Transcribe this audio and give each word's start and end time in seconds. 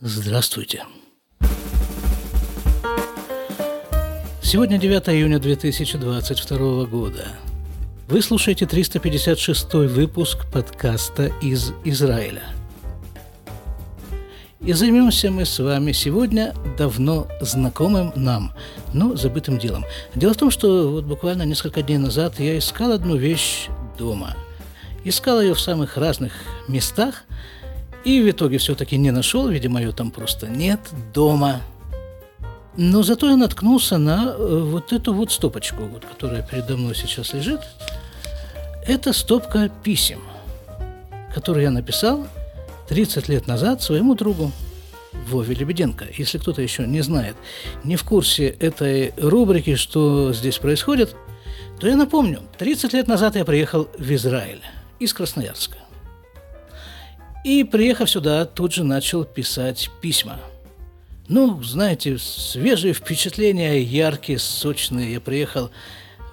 Здравствуйте. 0.00 0.84
Сегодня 4.42 4.76
9 4.76 5.08
июня 5.08 5.38
2022 5.38 6.84
года. 6.84 7.28
Вы 8.06 8.20
слушаете 8.20 8.66
356 8.66 9.72
выпуск 9.72 10.44
подкаста 10.52 11.32
из 11.40 11.72
Израиля. 11.84 12.42
И 14.60 14.74
займемся 14.74 15.30
мы 15.30 15.46
с 15.46 15.58
вами 15.58 15.92
сегодня 15.92 16.54
давно 16.76 17.26
знакомым 17.40 18.12
нам, 18.16 18.52
но 18.92 19.16
забытым 19.16 19.58
делом. 19.58 19.86
Дело 20.14 20.34
в 20.34 20.36
том, 20.36 20.50
что 20.50 20.90
вот 20.90 21.06
буквально 21.06 21.44
несколько 21.44 21.80
дней 21.80 21.96
назад 21.96 22.38
я 22.38 22.58
искал 22.58 22.92
одну 22.92 23.16
вещь 23.16 23.68
дома. 23.96 24.36
Искал 25.04 25.40
ее 25.40 25.54
в 25.54 25.60
самых 25.60 25.96
разных 25.96 26.34
местах– 26.68 27.24
и 28.06 28.22
в 28.22 28.30
итоге 28.30 28.58
все-таки 28.58 28.96
не 28.96 29.10
нашел, 29.10 29.48
видимо, 29.48 29.80
ее 29.80 29.90
там 29.90 30.12
просто 30.12 30.46
нет 30.46 30.78
дома. 31.12 31.60
Но 32.76 33.02
зато 33.02 33.28
я 33.28 33.36
наткнулся 33.36 33.98
на 33.98 34.26
э, 34.28 34.60
вот 34.62 34.92
эту 34.92 35.12
вот 35.12 35.32
стопочку, 35.32 35.82
вот, 35.82 36.04
которая 36.04 36.42
передо 36.42 36.76
мной 36.76 36.94
сейчас 36.94 37.34
лежит. 37.34 37.62
Это 38.86 39.12
стопка 39.12 39.68
писем, 39.82 40.20
которые 41.34 41.64
я 41.64 41.70
написал 41.72 42.28
30 42.88 43.28
лет 43.28 43.48
назад 43.48 43.82
своему 43.82 44.14
другу 44.14 44.52
Вове 45.28 45.56
Лебеденко. 45.56 46.04
Если 46.16 46.38
кто-то 46.38 46.62
еще 46.62 46.86
не 46.86 47.00
знает, 47.00 47.34
не 47.82 47.96
в 47.96 48.04
курсе 48.04 48.46
этой 48.46 49.14
рубрики, 49.16 49.74
что 49.74 50.32
здесь 50.32 50.58
происходит, 50.58 51.16
то 51.80 51.88
я 51.88 51.96
напомню, 51.96 52.42
30 52.58 52.92
лет 52.92 53.08
назад 53.08 53.34
я 53.34 53.44
приехал 53.44 53.88
в 53.98 54.14
Израиль 54.14 54.62
из 55.00 55.12
Красноярска. 55.12 55.78
И, 57.46 57.62
приехав 57.62 58.10
сюда, 58.10 58.44
тут 58.44 58.72
же 58.72 58.82
начал 58.82 59.24
писать 59.24 59.88
письма. 60.00 60.40
Ну, 61.28 61.62
знаете, 61.62 62.18
свежие 62.18 62.92
впечатления, 62.92 63.80
яркие, 63.80 64.40
сочные. 64.40 65.12
Я 65.12 65.20
приехал 65.20 65.70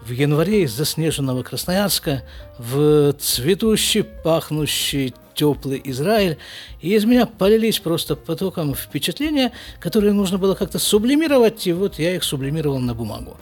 в 0.02 0.10
январе 0.10 0.64
из 0.64 0.72
заснеженного 0.72 1.44
Красноярска 1.44 2.24
в 2.58 3.14
цветущий, 3.20 4.04
пахнущий, 4.04 5.14
теплый 5.36 5.80
Израиль, 5.86 6.40
и 6.82 6.96
из 6.96 7.06
меня 7.06 7.28
полились 7.28 7.78
просто 7.78 8.16
потоком 8.16 8.74
впечатления, 8.74 9.52
которые 9.80 10.14
нужно 10.14 10.40
было 10.40 10.56
как-то 10.56 10.80
сублимировать, 10.80 11.68
и 11.68 11.74
вот 11.74 12.00
я 12.00 12.16
их 12.16 12.24
сублимировал 12.24 12.80
на 12.80 12.96
бумагу. 12.96 13.38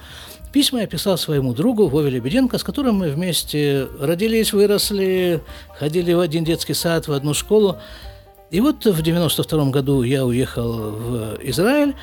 Письма 0.52 0.82
я 0.82 0.88
писал 0.88 1.18
своему 1.18 1.54
другу 1.54 1.88
Вове 1.88 2.10
Лебеденко, 2.10 2.58
с 2.58 2.64
которым 2.64 2.96
мы 2.96 3.10
вместе 3.10 3.88
родились, 4.00 4.52
выросли, 4.52 5.42
ходили 5.78 6.12
в 6.12 6.20
один 6.20 6.44
детский 6.44 6.74
сад, 6.74 7.08
в 7.08 7.14
одну 7.14 7.34
школу. 7.34 7.78
И 8.50 8.60
вот 8.60 8.86
в 8.86 9.02
92 9.02 9.70
году 9.70 10.04
я 10.04 10.26
уехал 10.26 10.74
в 10.92 11.38
Израиль, 11.42 11.96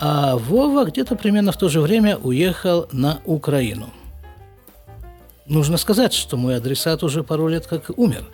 а 0.00 0.36
Вова 0.36 0.84
где-то 0.84 1.16
примерно 1.16 1.50
в 1.50 1.56
то 1.56 1.68
же 1.68 1.80
время 1.80 2.16
уехал 2.16 2.86
на 2.92 3.18
Украину. 3.24 3.90
Нужно 5.46 5.76
сказать, 5.76 6.12
что 6.12 6.36
мой 6.36 6.56
адресат 6.56 7.02
уже 7.02 7.24
пару 7.24 7.48
лет 7.48 7.66
как 7.66 7.90
умер. 7.98 8.24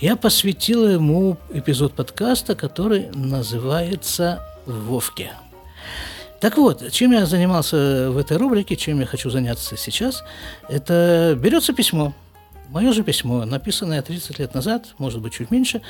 Я 0.00 0.14
посвятил 0.14 0.88
ему 0.88 1.36
эпизод 1.52 1.94
подкаста, 1.94 2.54
который 2.54 3.08
называется 3.12 4.40
«Вовке». 4.66 5.32
Так 6.40 6.56
вот, 6.56 6.90
чем 6.90 7.12
я 7.12 7.26
занимался 7.26 8.10
в 8.10 8.16
этой 8.16 8.38
рубрике, 8.38 8.74
чем 8.74 9.00
я 9.00 9.06
хочу 9.06 9.28
заняться 9.28 9.76
сейчас, 9.76 10.24
это 10.70 11.38
берется 11.38 11.74
письмо, 11.74 12.14
мое 12.70 12.92
же 12.94 13.02
письмо, 13.02 13.44
написанное 13.44 14.00
30 14.00 14.38
лет 14.38 14.54
назад, 14.54 14.94
может 14.96 15.20
быть, 15.20 15.34
чуть 15.34 15.50
меньше, 15.50 15.82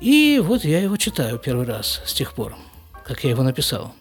и 0.00 0.42
вот 0.44 0.64
я 0.64 0.80
его 0.80 0.96
читаю 0.96 1.38
первый 1.38 1.66
раз 1.66 2.02
с 2.04 2.12
тех 2.12 2.34
пор, 2.34 2.56
как 3.04 3.22
я 3.22 3.30
его 3.30 3.44
написал. 3.44 3.94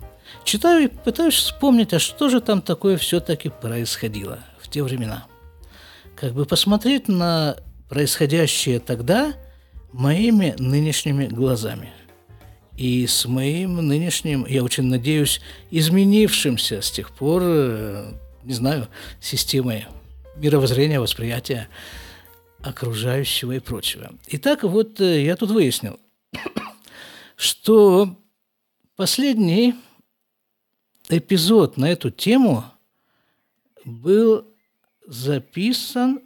Читаю 0.43 0.85
и 0.85 0.87
пытаюсь 0.87 1.35
вспомнить, 1.35 1.93
а 1.93 1.99
что 1.99 2.29
же 2.29 2.41
там 2.41 2.63
такое 2.63 2.97
все-таки 2.97 3.49
происходило 3.49 4.39
в 4.59 4.67
те 4.69 4.81
времена. 4.81 5.25
Как 6.15 6.33
бы 6.33 6.45
посмотреть 6.45 7.07
на 7.07 7.57
происходящее 7.89 8.79
тогда 8.79 9.33
моими 9.91 10.55
нынешними 10.57 11.27
глазами– 11.27 11.93
и 12.77 13.07
с 13.07 13.25
моим 13.25 13.75
нынешним, 13.87 14.45
я 14.45 14.63
очень 14.63 14.83
надеюсь, 14.83 15.41
изменившимся 15.71 16.81
с 16.81 16.91
тех 16.91 17.11
пор, 17.11 17.41
э, 17.43 18.13
не 18.43 18.53
знаю, 18.53 18.87
системой 19.21 19.85
мировоззрения, 20.35 20.99
восприятия 20.99 21.69
окружающего 22.61 23.53
и 23.53 23.59
прочего. 23.59 24.13
Итак, 24.27 24.63
вот 24.63 24.99
э, 24.99 25.23
я 25.23 25.35
тут 25.35 25.51
выяснил, 25.51 25.99
что 27.37 28.17
последний 28.95 29.75
эпизод 31.09 31.77
на 31.77 31.91
эту 31.91 32.09
тему 32.09 32.65
был 33.85 34.45
записан 35.07 36.21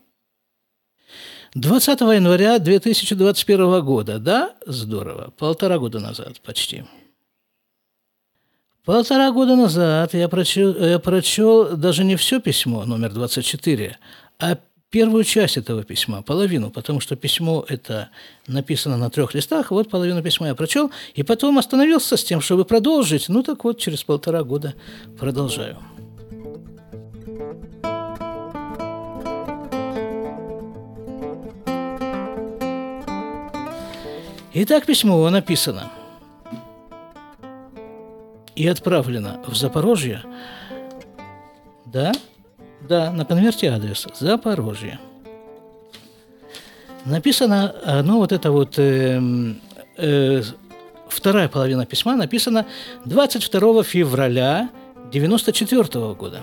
20 1.56 2.02
января 2.02 2.60
2021 2.60 3.82
года, 3.82 4.20
да? 4.20 4.54
Здорово. 4.66 5.34
Полтора 5.38 5.80
года 5.80 6.00
назад 6.00 6.40
почти. 6.42 6.84
Полтора 8.86 9.32
года 9.32 9.56
назад 9.56 10.14
я 10.14 10.28
прочел, 10.30 10.76
я 10.76 11.00
прочел 11.00 11.76
даже 11.76 12.04
не 12.04 12.16
все 12.16 12.40
письмо, 12.40 12.86
номер 12.86 13.14
24, 13.14 13.98
а 14.40 14.58
первую 14.90 15.24
часть 15.24 15.58
этого 15.58 15.84
письма, 15.84 16.24
половину, 16.24 16.72
потому 16.72 17.00
что 17.00 17.16
письмо 17.16 17.64
это 17.68 18.10
написано 18.48 18.98
на 18.98 19.10
трех 19.10 19.36
листах, 19.36 19.70
вот 19.70 19.90
половину 19.90 20.24
письма 20.24 20.48
я 20.48 20.56
прочел, 20.56 20.92
и 21.14 21.22
потом 21.22 21.60
остановился 21.60 22.18
с 22.18 22.24
тем, 22.24 22.42
чтобы 22.42 22.66
продолжить. 22.66 23.30
Ну 23.30 23.44
так 23.44 23.64
вот, 23.64 23.78
через 23.78 24.04
полтора 24.04 24.44
года 24.44 24.74
продолжаю. 25.20 25.78
Итак, 34.62 34.86
письмо 34.86 35.30
написано 35.30 35.90
и 38.58 38.68
отправлено 38.68 39.42
в 39.48 39.56
Запорожье. 39.56 40.22
Да, 41.86 42.12
да, 42.82 43.10
на 43.10 43.24
конверте 43.24 43.70
адрес 43.70 44.06
Запорожье. 44.20 45.00
Написано, 47.06 47.74
ну 48.04 48.18
вот 48.18 48.34
это 48.34 48.52
вот 48.52 48.78
э, 48.78 49.22
э, 49.96 50.42
вторая 51.08 51.48
половина 51.48 51.86
письма 51.86 52.18
написана 52.18 52.66
22 53.06 53.84
февраля 53.84 54.72
94 55.10 56.16
года. 56.16 56.42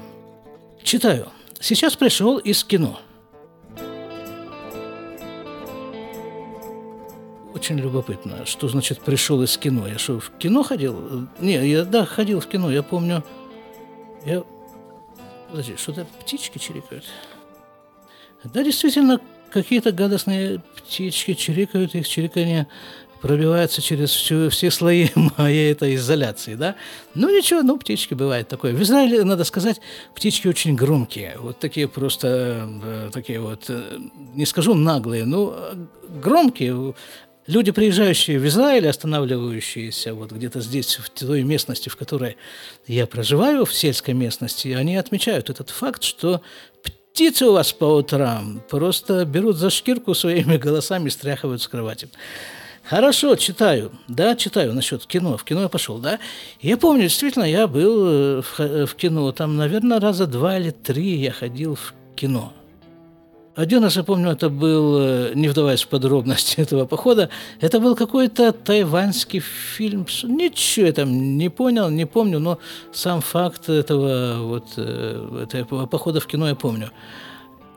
Читаю. 0.82 1.28
Сейчас 1.60 1.96
пришел 1.96 2.38
из 2.38 2.64
кино. 2.64 2.98
Очень 7.56 7.78
любопытно, 7.78 8.44
что 8.44 8.68
значит 8.68 9.00
пришел 9.00 9.42
из 9.42 9.56
кино. 9.56 9.88
Я 9.88 9.98
что, 9.98 10.20
в 10.20 10.30
кино 10.38 10.62
ходил? 10.62 11.26
Не, 11.40 11.66
я, 11.66 11.84
да, 11.84 12.04
ходил 12.04 12.40
в 12.40 12.46
кино, 12.46 12.70
я 12.70 12.82
помню. 12.82 13.24
Я... 14.24 14.44
Подожди, 15.50 15.76
что-то 15.76 16.06
птички 16.20 16.58
чирикают. 16.58 17.04
Да, 18.44 18.62
действительно, 18.62 19.20
какие-то 19.50 19.90
гадостные 19.90 20.60
птички 20.76 21.34
чирикают, 21.34 21.94
их 21.94 22.06
чириканье 22.06 22.66
пробивается 23.20 23.82
через 23.82 24.10
всю, 24.10 24.50
все 24.50 24.70
слои 24.70 25.08
моей 25.38 25.72
этой 25.72 25.94
изоляции, 25.94 26.54
да. 26.54 26.76
Ну 27.14 27.34
ничего, 27.34 27.62
ну 27.62 27.78
птички 27.78 28.14
бывает 28.14 28.48
такое. 28.48 28.74
В 28.74 28.82
Израиле, 28.82 29.24
надо 29.24 29.44
сказать, 29.44 29.80
птички 30.14 30.46
очень 30.46 30.76
громкие, 30.76 31.36
вот 31.38 31.58
такие 31.58 31.88
просто, 31.88 32.68
э, 32.84 33.10
такие 33.12 33.40
вот, 33.40 33.64
э, 33.68 33.98
не 34.34 34.46
скажу 34.46 34.74
наглые, 34.74 35.24
но 35.24 35.56
громкие. 36.22 36.94
Люди, 37.46 37.70
приезжающие 37.70 38.40
в 38.40 38.46
Израиль, 38.46 38.88
останавливающиеся 38.88 40.14
вот 40.14 40.32
где-то 40.32 40.60
здесь, 40.60 40.96
в 40.96 41.08
той 41.10 41.44
местности, 41.44 41.88
в 41.88 41.96
которой 41.96 42.36
я 42.88 43.06
проживаю, 43.06 43.64
в 43.64 43.72
сельской 43.72 44.14
местности, 44.14 44.68
они 44.68 44.96
отмечают 44.96 45.48
этот 45.48 45.70
факт, 45.70 46.02
что 46.02 46.40
птицы 46.82 47.46
у 47.46 47.52
вас 47.52 47.72
по 47.72 47.84
утрам 47.84 48.60
просто 48.68 49.24
берут 49.24 49.56
за 49.56 49.70
шкирку 49.70 50.12
своими 50.14 50.56
голосами 50.56 51.06
и 51.06 51.10
стряхивают 51.10 51.62
с 51.62 51.68
кровати. 51.68 52.08
Хорошо, 52.82 53.36
читаю, 53.36 53.92
да, 54.08 54.34
читаю 54.36 54.72
насчет 54.72 55.06
кино. 55.06 55.36
В 55.36 55.44
кино 55.44 55.62
я 55.62 55.68
пошел, 55.68 55.98
да. 55.98 56.18
Я 56.60 56.76
помню, 56.76 57.02
действительно, 57.02 57.44
я 57.44 57.66
был 57.66 58.06
э, 58.06 58.42
в, 58.42 58.86
в 58.86 58.94
кино, 58.94 59.32
там, 59.32 59.56
наверное, 59.56 59.98
раза 59.98 60.26
два 60.26 60.58
или 60.58 60.70
три 60.70 61.16
я 61.16 61.32
ходил 61.32 61.76
в 61.76 61.94
кино. 62.14 62.52
Один 63.56 63.82
раз, 63.82 63.96
я 63.96 64.02
помню, 64.04 64.30
это 64.30 64.50
был, 64.50 64.98
э, 65.00 65.32
не 65.34 65.48
вдаваясь 65.48 65.82
в 65.82 65.88
подробности 65.88 66.60
этого 66.60 66.86
похода, 66.86 67.30
это 67.60 67.80
был 67.80 67.96
какой-то 67.96 68.52
тайваньский 68.52 69.40
фильм. 69.40 70.06
Ничего 70.24 70.86
я 70.86 70.92
там 70.92 71.38
не 71.38 71.48
понял, 71.48 71.90
не 71.90 72.06
помню, 72.06 72.38
но 72.38 72.58
сам 72.92 73.20
факт 73.22 73.68
этого, 73.68 74.36
вот, 74.42 74.74
э, 74.76 75.46
этого 75.50 75.86
похода 75.86 76.20
в 76.20 76.26
кино 76.26 76.48
я 76.48 76.54
помню. 76.54 76.90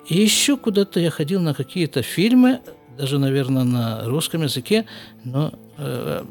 И 0.08 0.22
еще 0.22 0.58
куда-то 0.58 1.00
я 1.00 1.10
ходил 1.10 1.40
на 1.40 1.54
какие-то 1.54 2.02
фильмы, 2.02 2.60
даже, 2.98 3.18
наверное, 3.18 3.64
на 3.64 4.04
русском 4.04 4.44
языке, 4.44 4.86
но 5.24 5.54
э, 5.78 6.26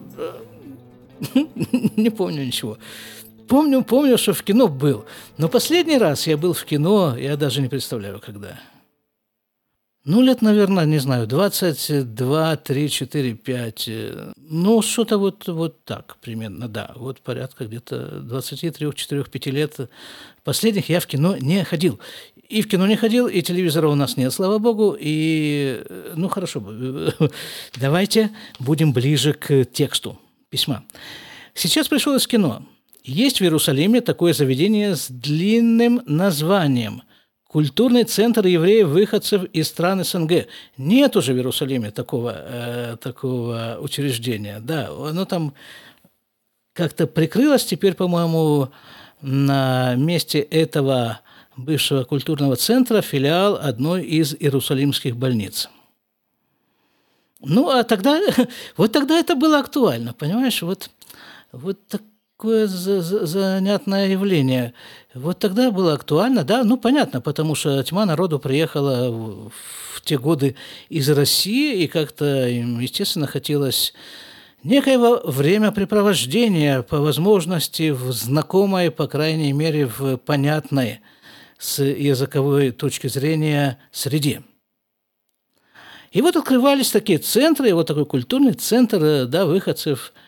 Не 1.96 2.10
помню 2.10 2.44
ничего. 2.44 2.78
Помню, 3.48 3.82
помню, 3.82 4.18
что 4.18 4.32
в 4.32 4.42
кино 4.42 4.68
был. 4.68 5.04
Но 5.38 5.48
последний 5.48 5.98
раз 5.98 6.26
я 6.26 6.36
был 6.36 6.52
в 6.52 6.64
кино, 6.64 7.16
я 7.16 7.36
даже 7.36 7.62
не 7.62 7.68
представляю, 7.68 8.20
когда. 8.20 8.60
Ну, 10.10 10.22
лет, 10.22 10.40
наверное, 10.40 10.86
не 10.86 11.00
знаю, 11.00 11.26
22, 11.26 12.56
3, 12.56 12.88
4, 12.88 13.34
5. 13.34 13.90
Ну, 14.38 14.80
что-то 14.80 15.18
вот, 15.18 15.46
вот 15.48 15.84
так 15.84 16.16
примерно, 16.22 16.66
да. 16.66 16.92
Вот 16.96 17.20
порядка 17.20 17.66
где-то 17.66 18.20
23, 18.22 18.94
4, 18.94 19.24
5 19.24 19.46
лет 19.48 19.76
последних 20.44 20.88
я 20.88 21.00
в 21.00 21.06
кино 21.06 21.36
не 21.36 21.62
ходил. 21.62 22.00
И 22.48 22.62
в 22.62 22.68
кино 22.68 22.86
не 22.86 22.96
ходил, 22.96 23.26
и 23.26 23.42
телевизора 23.42 23.88
у 23.88 23.94
нас 23.94 24.16
нет, 24.16 24.32
слава 24.32 24.56
богу. 24.56 24.96
И, 24.98 25.84
ну, 26.14 26.30
хорошо, 26.30 26.64
давайте 27.76 28.30
будем 28.58 28.94
ближе 28.94 29.34
к 29.34 29.66
тексту 29.66 30.18
письма. 30.48 30.84
Сейчас 31.52 31.86
пришел 31.86 32.16
из 32.16 32.26
кино. 32.26 32.62
Есть 33.04 33.40
в 33.40 33.42
Иерусалиме 33.42 34.00
такое 34.00 34.32
заведение 34.32 34.96
с 34.96 35.08
длинным 35.10 36.00
названием– 36.06 37.02
Культурный 37.48 38.04
центр 38.04 38.46
евреев-выходцев 38.46 39.44
из 39.54 39.68
стран 39.68 40.04
СНГ. 40.04 40.48
Нет 40.76 41.16
уже 41.16 41.32
в 41.32 41.36
Иерусалиме 41.36 41.90
такого, 41.90 42.34
э, 42.36 42.96
такого 43.00 43.78
учреждения. 43.80 44.60
Да, 44.60 44.90
оно 44.90 45.24
там 45.24 45.54
как-то 46.74 47.06
прикрылось. 47.06 47.64
Теперь, 47.64 47.94
по-моему, 47.94 48.68
на 49.22 49.94
месте 49.94 50.40
этого 50.40 51.20
бывшего 51.56 52.04
культурного 52.04 52.56
центра 52.56 53.00
филиал 53.00 53.56
одной 53.56 54.04
из 54.04 54.34
иерусалимских 54.34 55.16
больниц. 55.16 55.70
Ну, 57.40 57.70
а 57.70 57.82
тогда, 57.82 58.20
вот 58.76 58.92
тогда 58.92 59.18
это 59.18 59.34
было 59.36 59.58
актуально, 59.58 60.12
понимаешь? 60.12 60.60
Вот, 60.60 60.90
вот 61.52 61.78
так, 61.86 62.02
такое 62.38 62.68
занятное 62.68 64.06
явление. 64.06 64.72
Вот 65.12 65.40
тогда 65.40 65.72
было 65.72 65.94
актуально, 65.94 66.44
да, 66.44 66.62
ну 66.62 66.76
понятно, 66.76 67.20
потому 67.20 67.56
что 67.56 67.82
тьма 67.82 68.06
народу 68.06 68.38
приехала 68.38 69.50
в 69.50 70.00
те 70.04 70.18
годы 70.18 70.54
из 70.88 71.10
России, 71.10 71.82
и 71.82 71.88
как-то 71.88 72.46
им, 72.46 72.78
естественно, 72.78 73.26
хотелось 73.26 73.92
некоего 74.62 75.20
времяпрепровождения 75.24 76.82
по 76.82 76.98
возможности 76.98 77.90
в 77.90 78.12
знакомой, 78.12 78.92
по 78.92 79.08
крайней 79.08 79.52
мере, 79.52 79.86
в 79.88 80.16
понятной 80.18 81.00
с 81.58 81.82
языковой 81.82 82.70
точки 82.70 83.08
зрения 83.08 83.80
среде. 83.90 84.44
И 86.12 86.22
вот 86.22 86.36
открывались 86.36 86.92
такие 86.92 87.18
центры, 87.18 87.74
вот 87.74 87.88
такой 87.88 88.06
культурный 88.06 88.52
центр 88.52 89.26
да, 89.26 89.44
выходцев– 89.44 90.12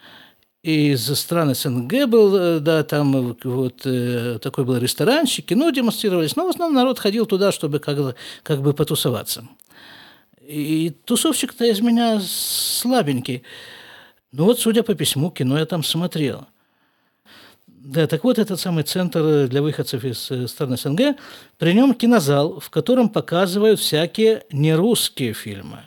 из 0.62 1.07
стран 1.19 1.55
СНГ 1.55 2.07
был, 2.07 2.37
э, 2.37 2.61
да, 2.61 2.83
там 2.85 3.35
вот 3.43 3.81
э, 3.87 4.39
такой 4.43 4.65
был 4.65 4.77
ресторанчик, 4.77 5.47
кино 5.47 5.71
демонстрировались, 5.71 6.37
но 6.37 6.47
в 6.47 6.51
основном 6.51 6.75
народ 6.75 6.99
ходил 6.99 7.25
туда, 7.25 7.51
чтобы 7.51 7.79
как, 7.79 8.17
как 8.43 8.61
бы 8.61 8.75
потусоваться. 8.75 9.49
И 10.43 10.91
тусовщик-то 11.05 11.65
из 11.65 11.81
меня 11.81 12.21
слабенький. 12.21 13.43
Ну 14.33 14.45
вот, 14.45 14.61
судя 14.61 14.83
по 14.83 14.95
письму, 14.95 15.31
кино 15.31 15.59
я 15.59 15.65
там 15.65 15.83
смотрел. 15.83 16.47
Да, 17.67 18.06
так 18.06 18.25
вот, 18.25 18.39
этот 18.39 18.61
самый 18.61 18.85
центр 18.85 19.49
для 19.49 19.63
выходцев 19.63 20.05
из 20.05 20.31
э, 20.31 20.47
стран 20.47 20.77
СНГ, 20.77 21.17
при 21.56 21.73
нем 21.73 21.95
кинозал, 21.95 22.61
в 22.61 22.69
котором 22.69 23.09
показывают 23.09 23.81
всякие 23.81 24.45
нерусские 24.53 25.33
фильмы. 25.33 25.85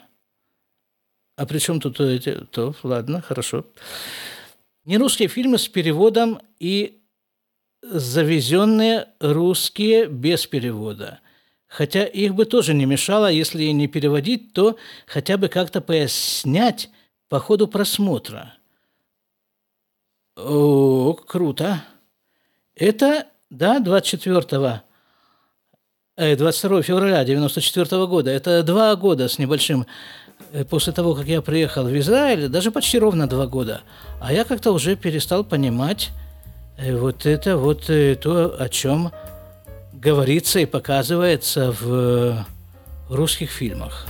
А 1.36 1.46
при 1.46 1.60
чем 1.60 1.80
тут 1.80 2.00
эти? 2.00 2.40
То, 2.52 2.74
ладно, 2.81 3.22
хорошо 3.22 3.66
нерусские 4.85 5.27
фильмы 5.27 5.57
с 5.57 5.68
переводом 5.68 6.39
и 6.59 7.01
завезенные 7.81 9.07
русские 9.19 10.07
без 10.07 10.47
перевода. 10.47 11.19
Хотя 11.68 12.06
их 12.06 12.35
бы 12.35 12.45
тоже 12.45 12.74
не 12.74 12.85
мешало, 12.85 13.31
если 13.31 13.63
не 13.65 13.88
переводить, 13.88 14.53
то 14.53 14.77
хотя 15.07 15.38
бы 15.38 15.47
как-то 15.47 15.81
пояснять 15.81 16.89
по 17.30 17.39
ходу 17.39 17.68
просмотра. 17.68 18.53
О, 20.35 21.13
круто. 21.13 21.83
Это, 22.75 23.27
да, 23.50 23.80
24 23.80 24.83
22 26.15 26.80
э, 26.80 26.81
февраля 26.83 27.24
94 27.24 28.06
года. 28.06 28.30
Это 28.30 28.62
два 28.63 28.95
года 28.95 29.27
с 29.27 29.39
небольшим 29.39 29.88
после 30.70 30.94
того, 30.94 31.16
как 31.16 31.26
я 31.26 31.42
приехал 31.42 31.86
в 31.86 31.98
Израиль, 31.98 32.48
даже 32.48 32.72
почти 32.72 33.00
ровно 33.00 33.28
два 33.28 33.48
года, 33.48 33.82
а 34.22 34.32
я 34.32 34.44
как-то 34.44 34.72
уже 34.72 34.96
перестал 34.96 35.44
понимать 35.44 36.12
э, 36.78 36.96
вот 36.96 37.26
это 37.26 37.58
вот 37.58 37.90
э, 37.90 38.16
то, 38.16 38.56
о 38.60 38.70
чем 38.70 39.12
говорится 39.94 40.60
и 40.60 40.66
показывается 40.66 41.72
в 41.72 42.46
русских 43.10 43.50
фильмах. 43.50 44.06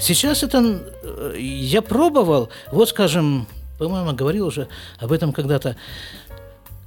Сейчас 0.00 0.42
это 0.42 0.82
я 1.38 1.80
пробовал, 1.82 2.50
вот 2.70 2.90
скажем, 2.90 3.46
по-моему, 3.78 4.12
говорил 4.12 4.46
уже 4.46 4.68
об 4.98 5.12
этом 5.12 5.32
когда-то. 5.32 5.76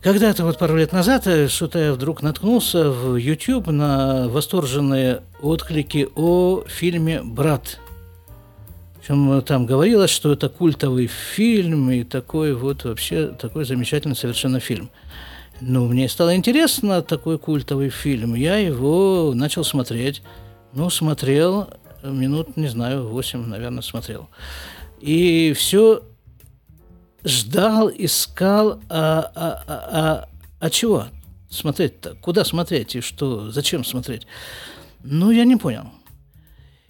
Когда-то 0.02 0.46
вот 0.46 0.60
пару 0.60 0.78
лет 0.78 0.94
назад 0.94 1.26
э, 1.26 1.48
что-то 1.48 1.80
я 1.80 1.94
вдруг 1.94 2.22
наткнулся 2.22 2.92
в 2.92 3.16
YouTube 3.16 3.68
на 3.68 4.28
восторженные 4.30 5.24
отклики 5.42 6.08
о 6.16 6.64
фильме 6.68 7.22
«Брат». 7.24 7.80
Причем 9.00 9.42
там 9.42 9.66
говорилось, 9.66 10.12
что 10.12 10.32
это 10.32 10.50
культовый 10.50 11.08
фильм 11.08 11.90
и 11.90 12.04
такой 12.04 12.54
вот 12.54 12.84
вообще 12.84 13.28
такой 13.28 13.66
замечательный 13.66 14.16
совершенно 14.16 14.60
фильм. 14.60 14.92
Ну, 15.62 15.88
мне 15.88 16.08
стало 16.08 16.36
интересно 16.36 17.02
такой 17.02 17.40
культовый 17.40 17.90
фильм. 17.90 18.36
Я 18.36 18.58
его 18.58 19.32
начал 19.34 19.64
смотреть. 19.64 20.22
Ну, 20.74 20.92
смотрел 20.92 21.70
минут, 22.04 22.56
не 22.56 22.68
знаю, 22.68 23.08
восемь, 23.08 23.48
наверное, 23.48 23.82
смотрел. 23.82 24.30
И 25.02 25.54
все 25.56 26.04
ждал, 27.24 27.90
искал, 27.90 28.82
а, 28.90 29.32
а, 29.36 29.64
а, 29.68 29.90
а, 29.92 30.30
а 30.60 30.70
чего 30.70 31.08
смотреть-то? 31.50 32.16
Куда 32.16 32.46
смотреть 32.46 32.96
и 32.96 33.02
что, 33.02 33.52
зачем 33.52 33.84
смотреть? 33.84 34.28
Ну, 35.04 35.32
я 35.32 35.46
не 35.46 35.56
понял. 35.56 35.86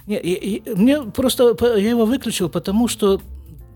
Не, 0.06 0.16
я, 0.16 0.38
я, 0.66 0.76
мне 0.76 1.04
просто, 1.04 1.56
я 1.78 1.90
его 1.90 2.06
выключил, 2.06 2.50
потому 2.50 2.88
что 2.88 3.22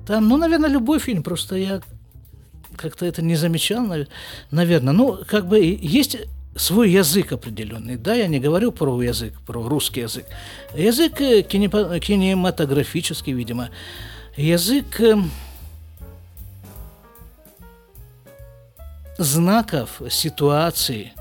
там, 0.08 0.27
ну, 0.27 0.38
наверное, 0.38 0.70
любой 0.70 1.00
фильм, 1.00 1.24
просто 1.24 1.55
я 1.55 1.81
как-то 2.77 3.05
это 3.05 3.22
не 3.22 3.36
замечал, 3.36 3.86
наверное. 4.50 4.93
Ну, 4.93 5.20
как 5.27 5.48
бы 5.48 5.60
есть 5.60 6.17
свой 6.55 6.89
язык 6.89 7.31
определенный. 7.31 7.98
Да, 7.98 8.13
я 8.13 8.27
не 8.27 8.39
говорю 8.39 8.72
про 8.72 9.01
язык, 9.01 9.34
про 9.46 9.67
русский 9.67 10.01
язык. 10.01 10.25
Язык 10.75 11.22
э, 11.22 11.43
кинематографический, 11.43 13.34
видимо. 13.34 13.70
Язык 14.36 15.01
знаков, 19.24 20.01
ситуаций, 20.10 21.13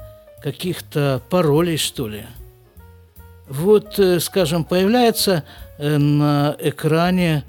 каких-то 0.43 1.21
паролей, 1.31 1.77
что 1.77 2.09
ли. 2.09 2.27
Вот, 3.49 3.99
э, 3.99 4.21
скажем, 4.21 4.65
появляется 4.65 5.45
э, 5.79 5.99
на 5.99 6.57
экране 6.59 7.45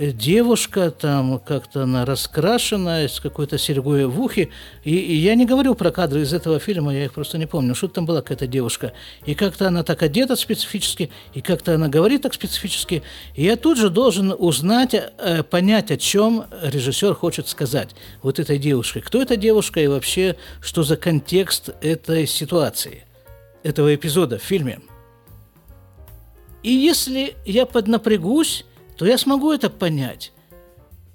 девушка, 0.00 0.90
там 0.90 1.38
как-то 1.38 1.82
она 1.82 2.06
раскрашена, 2.06 3.02
с 3.06 3.20
какой-то 3.20 3.58
серьгой 3.58 4.06
в 4.06 4.20
ухе. 4.20 4.48
И, 4.82 4.96
и 4.96 5.14
я 5.14 5.34
не 5.34 5.44
говорю 5.44 5.74
про 5.74 5.90
кадры 5.90 6.22
из 6.22 6.32
этого 6.32 6.58
фильма, 6.58 6.94
я 6.94 7.04
их 7.04 7.12
просто 7.12 7.36
не 7.36 7.46
помню. 7.46 7.74
Что 7.74 7.88
там 7.88 8.06
была 8.06 8.22
какая-то 8.22 8.46
девушка. 8.46 8.92
И 9.26 9.34
как-то 9.34 9.68
она 9.68 9.82
так 9.82 10.02
одета 10.02 10.36
специфически, 10.36 11.10
и 11.34 11.42
как-то 11.42 11.74
она 11.74 11.88
говорит 11.88 12.22
так 12.22 12.32
специфически. 12.32 13.02
И 13.34 13.44
я 13.44 13.56
тут 13.56 13.76
же 13.78 13.90
должен 13.90 14.34
узнать, 14.36 14.94
э, 14.94 15.42
понять, 15.42 15.90
о 15.90 15.96
чем 15.98 16.46
режиссер 16.62 17.14
хочет 17.14 17.48
сказать 17.48 17.90
вот 18.22 18.38
этой 18.38 18.58
девушке. 18.58 19.00
Кто 19.00 19.20
эта 19.20 19.36
девушка 19.36 19.80
и 19.80 19.86
вообще, 19.86 20.36
что 20.62 20.82
за 20.82 20.96
контекст 20.96 21.70
этой 21.82 22.26
ситуации, 22.26 23.04
этого 23.62 23.94
эпизода 23.94 24.38
в 24.38 24.42
фильме. 24.42 24.80
И 26.62 26.72
если 26.72 27.34
я 27.44 27.66
поднапрягусь, 27.66 28.64
то 29.00 29.06
я 29.06 29.16
смогу 29.16 29.50
это 29.50 29.70
понять. 29.70 30.30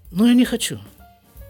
Но 0.09 0.25
я 0.25 0.33
не 0.33 0.43
хочу. 0.43 0.79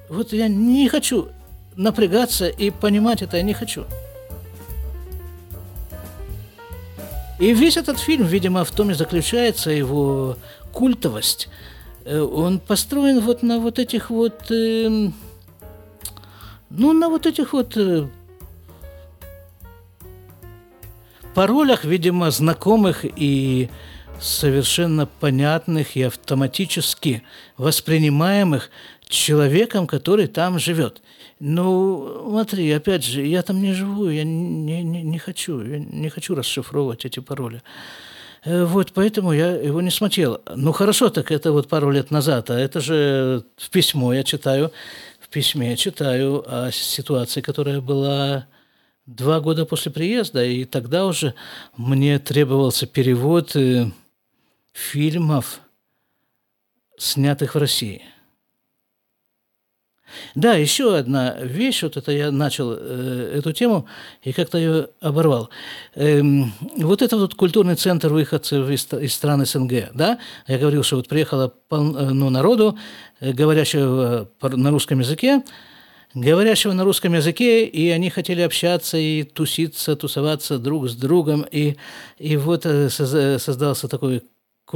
Вот 0.09 0.33
я 0.33 0.49
не 0.49 0.89
хочу 0.89 1.29
напрягаться 1.77 2.49
и 2.49 2.71
понимать 2.71 3.21
это, 3.21 3.37
я 3.37 3.43
не 3.43 3.53
хочу. 3.53 3.85
И 7.39 7.53
весь 7.53 7.77
этот 7.77 7.99
фильм, 7.99 8.25
видимо, 8.25 8.65
в 8.65 8.71
том 8.71 8.91
и 8.91 8.93
заключается 8.93 9.71
его 9.71 10.35
культовость. 10.73 11.47
Э, 12.03 12.19
он 12.19 12.59
построен 12.59 13.21
вот 13.21 13.41
на 13.41 13.59
вот 13.59 13.79
этих 13.79 14.09
вот, 14.09 14.51
э, 14.51 14.89
ну, 16.69 16.91
на 16.91 17.07
вот 17.07 17.25
этих 17.25 17.53
вот 17.53 17.77
э, 17.77 18.09
паролях, 21.33 21.85
видимо, 21.85 22.29
знакомых 22.29 23.05
и 23.05 23.69
совершенно 24.19 25.05
понятных 25.05 25.95
и 25.95 26.03
автоматически 26.03 27.23
воспринимаемых 27.57 28.69
человеком, 29.07 29.87
который 29.87 30.27
там 30.27 30.59
живет. 30.59 31.01
Ну, 31.39 32.27
смотри, 32.29 32.71
опять 32.71 33.03
же, 33.03 33.25
я 33.25 33.41
там 33.41 33.61
не 33.61 33.73
живу, 33.73 34.09
я 34.09 34.23
не, 34.23 34.83
не, 34.83 35.03
не 35.03 35.19
хочу, 35.19 35.61
я 35.61 35.79
не 35.79 36.09
хочу 36.09 36.33
расшифровывать 36.33 37.05
эти 37.05 37.19
пароли. 37.19 37.61
Э, 38.45 38.63
вот, 38.63 38.93
поэтому 38.93 39.33
я 39.33 39.51
его 39.51 39.81
не 39.81 39.91
смотрел. 39.91 40.41
Ну, 40.55 40.71
хорошо, 40.71 41.09
так 41.09 41.31
это 41.31 41.51
вот 41.51 41.67
пару 41.67 41.91
лет 41.91 42.11
назад, 42.11 42.49
а 42.49 42.59
это 42.59 42.79
же 42.79 43.43
в 43.57 43.69
письмо 43.69 44.13
я 44.13 44.23
читаю, 44.23 44.71
в 45.19 45.29
письме 45.29 45.71
я 45.71 45.75
читаю 45.75 46.43
о 46.47 46.71
ситуации, 46.71 47.41
которая 47.41 47.81
была 47.81 48.47
два 49.05 49.39
года 49.39 49.65
после 49.65 49.91
приезда, 49.91 50.43
и 50.45 50.65
тогда 50.65 51.05
уже 51.05 51.33
мне 51.75 52.17
требовался 52.19 52.87
перевод 52.87 53.55
э, 53.55 53.91
фильмов, 54.75 55.61
снятых 56.97 57.55
в 57.55 57.57
России– 57.57 58.03
да, 60.35 60.53
еще 60.53 60.95
одна 60.95 61.35
вещь, 61.41 61.83
вот 61.83 61.97
это 61.97 62.11
я 62.11 62.31
начал 62.31 62.73
э, 62.73 63.33
эту 63.37 63.53
тему 63.53 63.87
и 64.23 64.33
как-то 64.33 64.57
ее 64.57 64.89
оборвал. 65.01 65.49
Эм, 65.95 66.53
вот 66.77 67.01
это 67.01 67.17
вот 67.17 67.35
культурный 67.35 67.75
центр 67.75 68.09
выходцев 68.09 68.69
из, 68.69 68.87
из 68.93 69.13
стран 69.13 69.45
СНГ, 69.45 69.91
да, 69.93 70.19
я 70.47 70.57
говорил, 70.57 70.83
что 70.83 70.97
вот 70.97 71.07
приехало 71.07 71.53
полно 71.69 72.13
ну, 72.13 72.29
народу, 72.29 72.77
э, 73.19 73.33
говорящего 73.33 74.29
на 74.41 74.71
русском 74.71 74.99
языке, 74.99 75.43
говорящего 76.13 76.73
на 76.73 76.83
русском 76.83 77.13
языке, 77.13 77.65
и 77.65 77.89
они 77.89 78.09
хотели 78.09 78.41
общаться 78.41 78.97
и 78.97 79.23
туситься, 79.23 79.95
тусоваться 79.95 80.59
друг 80.59 80.89
с 80.89 80.95
другом, 80.95 81.45
и, 81.49 81.75
и 82.19 82.37
вот 82.37 82.65
э, 82.65 82.89
создался 82.89 83.87
такой 83.87 84.21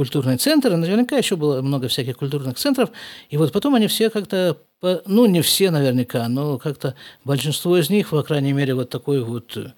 культурный 0.00 0.38
центр, 0.38 0.74
наверняка 0.76 1.18
еще 1.18 1.36
было 1.36 1.60
много 1.60 1.88
всяких 1.88 2.16
культурных 2.16 2.56
центров, 2.56 2.88
и 3.28 3.36
вот 3.36 3.52
потом 3.52 3.74
они 3.74 3.86
все 3.86 4.08
как-то, 4.08 4.56
ну, 5.04 5.26
не 5.26 5.42
все 5.42 5.70
наверняка, 5.70 6.26
но 6.28 6.56
как-то 6.58 6.94
большинство 7.22 7.76
из 7.76 7.90
них, 7.90 8.08
по 8.08 8.22
крайней 8.22 8.54
мере, 8.54 8.74
вот 8.74 8.88
такой 8.88 9.22
вот 9.22 9.54
э, 9.58 9.72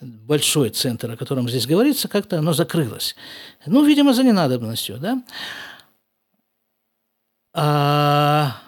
большой 0.00 0.70
центр, 0.70 1.10
о 1.10 1.18
котором 1.18 1.50
здесь 1.50 1.66
говорится, 1.66 2.08
как-то 2.08 2.38
оно 2.38 2.54
закрылось. 2.54 3.14
Ну, 3.66 3.84
видимо, 3.84 4.14
за 4.14 4.22
ненадобностью, 4.22 4.96
да. 4.96 5.22
А 7.52 8.62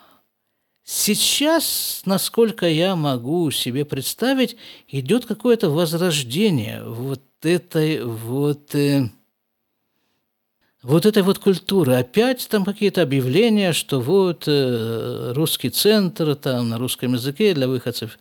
сейчас, 0.84 2.02
насколько 2.04 2.68
я 2.68 2.94
могу 2.94 3.50
себе 3.50 3.86
представить, 3.86 4.58
идет 4.86 5.24
какое-то 5.24 5.70
возрождение 5.70 6.84
вот 6.84 7.22
этой 7.40 8.04
вот 8.04 8.74
э, 8.74 9.08
вот 10.82 11.06
этой 11.06 11.22
вот 11.22 11.38
культуры. 11.38 11.94
Опять 11.94 12.48
там 12.48 12.64
какие-то 12.64 13.02
объявления, 13.02 13.72
что 13.72 14.00
вот 14.00 14.44
э, 14.46 15.32
русский 15.34 15.70
центр 15.70 16.34
там 16.34 16.70
на 16.70 16.78
русском 16.78 17.12
языке 17.12 17.54
для 17.54 17.68
выходцев. 17.68 18.18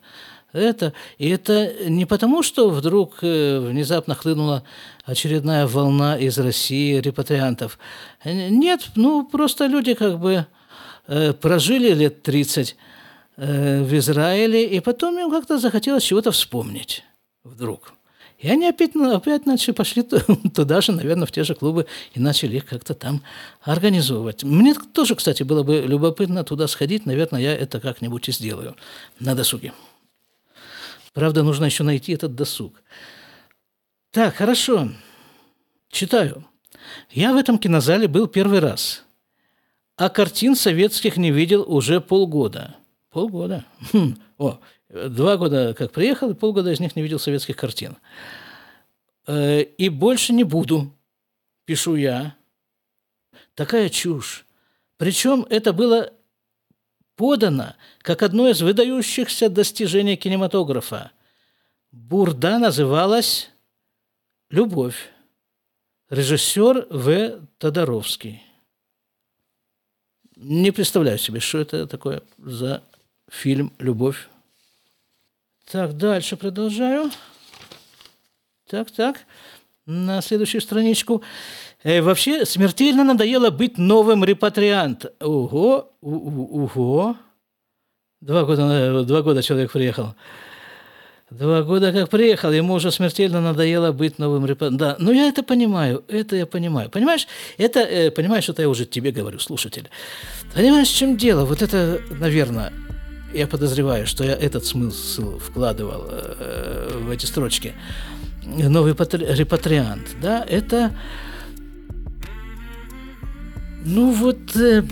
Это, 0.52 0.92
и 1.18 1.28
это 1.28 1.72
не 1.88 2.06
потому, 2.06 2.42
что 2.42 2.70
вдруг 2.70 3.18
э, 3.22 3.60
внезапно 3.60 4.14
хлынула 4.14 4.64
очередная 5.04 5.66
волна 5.66 6.18
из 6.18 6.38
России 6.38 7.00
репатриантов. 7.00 7.78
Нет, 8.24 8.90
ну 8.96 9.24
просто 9.24 9.66
люди 9.66 9.94
как 9.94 10.18
бы 10.18 10.46
э, 11.06 11.32
прожили 11.32 11.94
лет 11.94 12.22
30 12.22 12.76
э, 13.36 13.82
в 13.82 13.96
Израиле, 13.96 14.66
и 14.66 14.80
потом 14.80 15.18
им 15.18 15.30
как-то 15.30 15.58
захотелось 15.58 16.02
чего-то 16.02 16.32
вспомнить 16.32 17.04
вдруг. 17.44 17.92
И 18.40 18.48
они 18.48 18.66
опять, 18.66 18.96
опять 18.96 19.44
начали, 19.44 19.74
пошли 19.74 20.02
туда 20.54 20.80
же, 20.80 20.92
наверное, 20.92 21.26
в 21.26 21.32
те 21.32 21.44
же 21.44 21.54
клубы 21.54 21.86
и 22.14 22.20
начали 22.20 22.56
их 22.56 22.64
как-то 22.64 22.94
там 22.94 23.22
организовывать. 23.60 24.44
Мне 24.44 24.74
тоже, 24.74 25.14
кстати, 25.14 25.42
было 25.42 25.62
бы 25.62 25.80
любопытно 25.86 26.42
туда 26.42 26.66
сходить. 26.66 27.04
Наверное, 27.04 27.40
я 27.40 27.54
это 27.54 27.80
как-нибудь 27.80 28.28
и 28.28 28.32
сделаю 28.32 28.76
на 29.18 29.34
досуге. 29.34 29.74
Правда, 31.12 31.42
нужно 31.42 31.66
еще 31.66 31.82
найти 31.82 32.12
этот 32.12 32.34
досуг. 32.34 32.82
Так, 34.10 34.36
хорошо. 34.36 34.88
Читаю. 35.90 36.44
Я 37.10 37.34
в 37.34 37.36
этом 37.36 37.58
кинозале 37.58 38.08
был 38.08 38.26
первый 38.26 38.60
раз, 38.60 39.04
а 39.96 40.08
картин 40.08 40.56
советских 40.56 41.18
не 41.18 41.30
видел 41.30 41.62
уже 41.66 42.00
полгода. 42.00 42.76
Полгода. 43.10 43.66
Хм. 43.92 44.16
О, 44.38 44.60
Два 44.90 45.36
года 45.36 45.72
как 45.74 45.92
приехал, 45.92 46.34
полгода 46.34 46.72
из 46.72 46.80
них 46.80 46.96
не 46.96 47.02
видел 47.02 47.20
советских 47.20 47.56
картин. 47.56 47.96
Э, 49.26 49.62
и 49.62 49.88
больше 49.88 50.32
не 50.32 50.42
буду, 50.42 50.92
пишу 51.64 51.94
я. 51.94 52.34
Такая 53.54 53.88
чушь. 53.88 54.46
Причем 54.96 55.46
это 55.48 55.72
было 55.72 56.12
подано 57.14 57.76
как 58.00 58.22
одно 58.22 58.48
из 58.48 58.62
выдающихся 58.62 59.48
достижений 59.48 60.16
кинематографа. 60.16 61.12
Бурда 61.92 62.58
называлась 62.58 63.50
«Любовь». 64.48 65.10
Режиссер 66.08 66.88
В. 66.90 67.46
Тодоровский. 67.58 68.42
Не 70.34 70.72
представляю 70.72 71.18
себе, 71.18 71.38
что 71.38 71.58
это 71.58 71.86
такое 71.86 72.22
за 72.38 72.82
фильм 73.28 73.72
«Любовь». 73.78 74.29
Так, 75.70 75.96
дальше 75.96 76.36
продолжаю. 76.36 77.10
Так, 78.68 78.90
так. 78.90 79.18
На 79.86 80.20
следующую 80.20 80.60
страничку. 80.60 81.22
Э, 81.84 82.02
вообще, 82.02 82.44
смертельно 82.44 83.04
надоело 83.04 83.50
быть 83.50 83.78
новым 83.78 84.24
репатриант. 84.24 85.06
Ого, 85.20 85.92
ого. 86.00 87.16
Два 88.20 88.44
года, 88.44 88.62
э, 88.62 89.04
два 89.04 89.22
года 89.22 89.42
человек 89.42 89.70
приехал. 89.70 90.14
Два 91.30 91.62
года 91.62 91.92
как 91.92 92.10
приехал, 92.10 92.50
ему 92.50 92.74
уже 92.74 92.90
смертельно 92.90 93.40
надоело 93.40 93.92
быть 93.92 94.18
новым 94.18 94.46
репатриантом. 94.46 94.78
Да, 94.78 94.96
ну 94.98 95.12
я 95.12 95.28
это 95.28 95.44
понимаю, 95.44 96.04
это 96.08 96.34
я 96.34 96.46
понимаю. 96.46 96.90
Понимаешь, 96.90 97.28
это, 97.58 97.78
э, 97.78 98.10
понимаешь, 98.10 98.48
это 98.48 98.62
я 98.62 98.68
уже 98.68 98.86
тебе 98.86 99.12
говорю, 99.12 99.38
слушатель. 99.38 99.88
Понимаешь, 100.52 100.88
в 100.88 100.96
чем 100.96 101.16
дело? 101.16 101.44
Вот 101.44 101.62
это, 101.62 102.00
наверное, 102.10 102.72
я 103.32 103.46
подозреваю, 103.46 104.06
что 104.06 104.24
я 104.24 104.32
этот 104.32 104.64
смысл 104.64 105.38
вкладывал 105.38 106.06
э, 106.08 107.00
в 107.02 107.10
эти 107.10 107.26
строчки. 107.26 107.74
Новый 108.44 108.92
репатриант, 108.92 110.16
да, 110.20 110.44
это, 110.48 110.92
ну 113.84 114.10
вот, 114.12 114.56
э, 114.56 114.82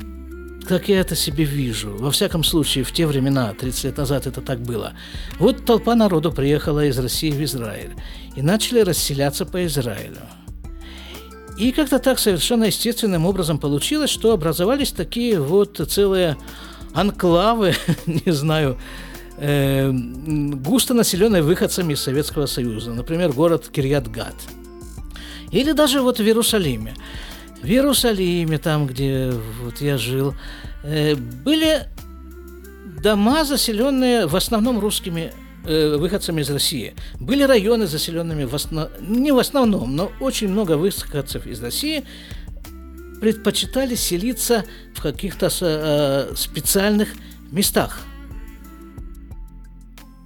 как 0.69 0.89
я 0.89 1.01
это 1.01 1.17
себе 1.17 1.45
вижу. 1.45 1.97
Во 1.97 2.11
всяком 2.11 2.45
случае, 2.45 2.85
в 2.85 2.93
те 2.93 3.07
времена, 3.07 3.55
30 3.55 3.85
лет 3.85 3.97
назад 3.97 4.27
это 4.27 4.41
так 4.43 4.61
было. 4.61 4.93
Вот 5.39 5.65
толпа 5.65 5.95
народу 5.95 6.31
приехала 6.31 6.85
из 6.85 6.99
России 6.99 7.31
в 7.31 7.43
Израиль 7.43 7.95
и 8.37 8.43
начали 8.43 8.81
расселяться 8.81 9.47
по 9.47 9.65
Израилю. 9.65 10.21
И 11.57 11.73
как-то 11.73 11.99
так 11.99 12.21
совершенно 12.21 12.65
естественным 12.65 13.27
образом 13.27 13.59
получилось, 13.59 14.11
что 14.11 14.33
образовались 14.33 14.93
такие 14.93 15.41
вот 15.41 15.81
целые 15.91 16.37
анклавы, 16.95 17.75
не 18.07 18.33
знаю, 18.33 18.79
э, 19.39 19.91
густо 19.91 20.95
населенные 20.95 21.43
выходцами 21.43 21.93
из 21.93 22.01
Советского 22.01 22.47
Союза, 22.47 22.93
например, 22.93 23.33
город 23.33 23.69
Кирьят-Гат. 23.69 24.35
Или 25.51 25.73
даже 25.73 26.03
вот 26.03 26.19
в 26.19 26.23
Иерусалиме. 26.23 26.95
В 27.63 27.67
Иерусалиме, 27.67 28.59
там, 28.59 28.87
где 28.87 29.33
вот 29.63 29.81
я 29.81 29.99
жил, 29.99 30.35
э, 30.85 31.15
были 31.17 31.87
дома, 33.03 33.45
заселенные 33.45 34.27
в 34.27 34.37
основном 34.37 34.79
русскими 34.79 35.33
э, 35.65 35.97
выходцами 35.97 36.43
из 36.43 36.51
России. 36.51 36.95
Были 37.21 37.43
районы, 37.45 37.87
заселенными 37.87 38.45
в 38.45 38.55
основ... 38.55 38.89
не 39.01 39.33
в 39.33 39.39
основном, 39.39 39.97
но 39.97 40.13
очень 40.21 40.49
много 40.49 40.77
выходцев 40.77 41.47
из 41.47 41.63
России 41.63 42.05
предпочитали 43.21 43.95
селиться 43.95 44.65
в 44.95 45.03
каких-то 45.03 45.49
э, 45.61 46.35
специальных 46.37 47.15
местах. 47.51 48.08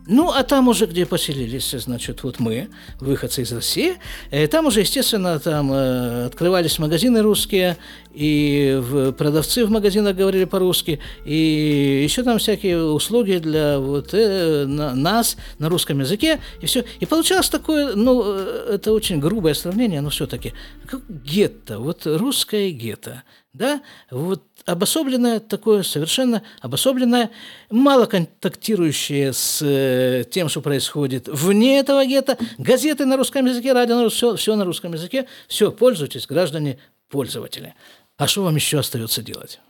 Ну, 0.06 0.32
а 0.32 0.42
там 0.42 0.68
уже, 0.68 0.86
где 0.86 1.06
поселились, 1.06 1.70
значит, 1.70 2.24
вот 2.24 2.40
мы, 2.40 2.68
выходцы 2.98 3.42
из 3.42 3.52
России, 3.52 3.94
э, 4.30 4.48
там 4.48 4.66
уже, 4.66 4.80
естественно, 4.80 5.38
там 5.38 5.72
э, 5.72 6.26
открывались 6.26 6.80
магазины 6.80 7.22
русские, 7.22 7.76
и 8.12 8.82
продавцы 9.16 9.64
в 9.64 9.70
магазинах 9.70 10.16
говорили 10.16 10.44
по-русски, 10.44 10.98
и 11.24 12.02
еще 12.02 12.24
там 12.24 12.38
всякие 12.38 12.82
услуги 12.82 13.38
для 13.38 13.78
вот 13.78 14.12
э, 14.12 14.64
на, 14.66 14.94
нас 14.94 15.36
на 15.58 15.68
русском 15.68 16.00
языке, 16.00 16.40
и 16.60 16.66
все. 16.66 16.84
И 16.98 17.06
получалось 17.06 17.48
такое, 17.48 17.94
ну, 17.94 18.22
э, 18.24 18.74
это 18.74 18.92
очень 18.92 19.20
грубое 19.20 19.54
сравнение, 19.54 20.00
но 20.00 20.10
все-таки, 20.10 20.52
как 20.86 21.00
гетто, 21.08 21.78
вот 21.78 22.06
русское 22.06 22.70
гетто, 22.70 23.22
да, 23.52 23.82
вот 24.10 24.42
обособленное 24.66 25.40
такое, 25.40 25.82
совершенно 25.82 26.42
обособленное, 26.60 27.30
мало 27.70 28.06
контактирующее 28.06 29.32
с 29.32 29.60
э, 29.62 30.24
тем, 30.30 30.48
что 30.48 30.60
происходит 30.60 31.28
вне 31.28 31.78
этого 31.78 32.04
гетто, 32.04 32.38
газеты 32.58 33.06
на 33.06 33.16
русском 33.16 33.46
языке, 33.46 33.72
радио, 33.72 34.08
все, 34.08 34.36
все 34.36 34.56
на 34.56 34.64
русском 34.64 34.92
языке, 34.92 35.26
все, 35.48 35.70
пользуйтесь, 35.70 36.26
граждане, 36.26 36.78
пользователи. 37.08 37.74
А 38.16 38.26
что 38.26 38.44
вам 38.44 38.56
еще 38.56 38.78
остается 38.78 39.22
делать? 39.22 39.60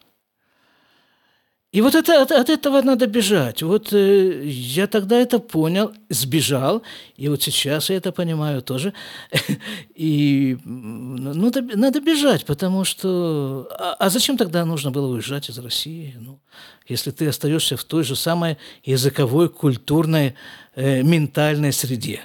И 1.72 1.80
вот 1.80 1.94
это, 1.94 2.20
от, 2.20 2.30
от 2.30 2.50
этого 2.50 2.82
надо 2.82 3.06
бежать. 3.06 3.62
Вот 3.62 3.94
э, 3.94 4.42
я 4.44 4.86
тогда 4.86 5.18
это 5.18 5.38
понял, 5.38 5.92
сбежал, 6.10 6.82
и 7.16 7.28
вот 7.28 7.42
сейчас 7.42 7.88
я 7.88 7.96
это 7.96 8.12
понимаю 8.12 8.60
тоже. 8.60 8.92
И 9.94 10.58
ну, 10.66 11.32
надо, 11.32 11.62
надо 11.62 12.00
бежать, 12.00 12.44
потому 12.44 12.84
что... 12.84 13.68
А, 13.70 13.96
а 13.98 14.10
зачем 14.10 14.36
тогда 14.36 14.66
нужно 14.66 14.90
было 14.90 15.14
уезжать 15.14 15.48
из 15.48 15.58
России? 15.58 16.14
Ну, 16.20 16.40
если 16.88 17.10
ты 17.10 17.26
остаешься 17.26 17.78
в 17.78 17.84
той 17.84 18.04
же 18.04 18.16
самой 18.16 18.58
языковой, 18.84 19.48
культурной, 19.48 20.34
э, 20.74 21.02
ментальной 21.02 21.72
среде. 21.72 22.20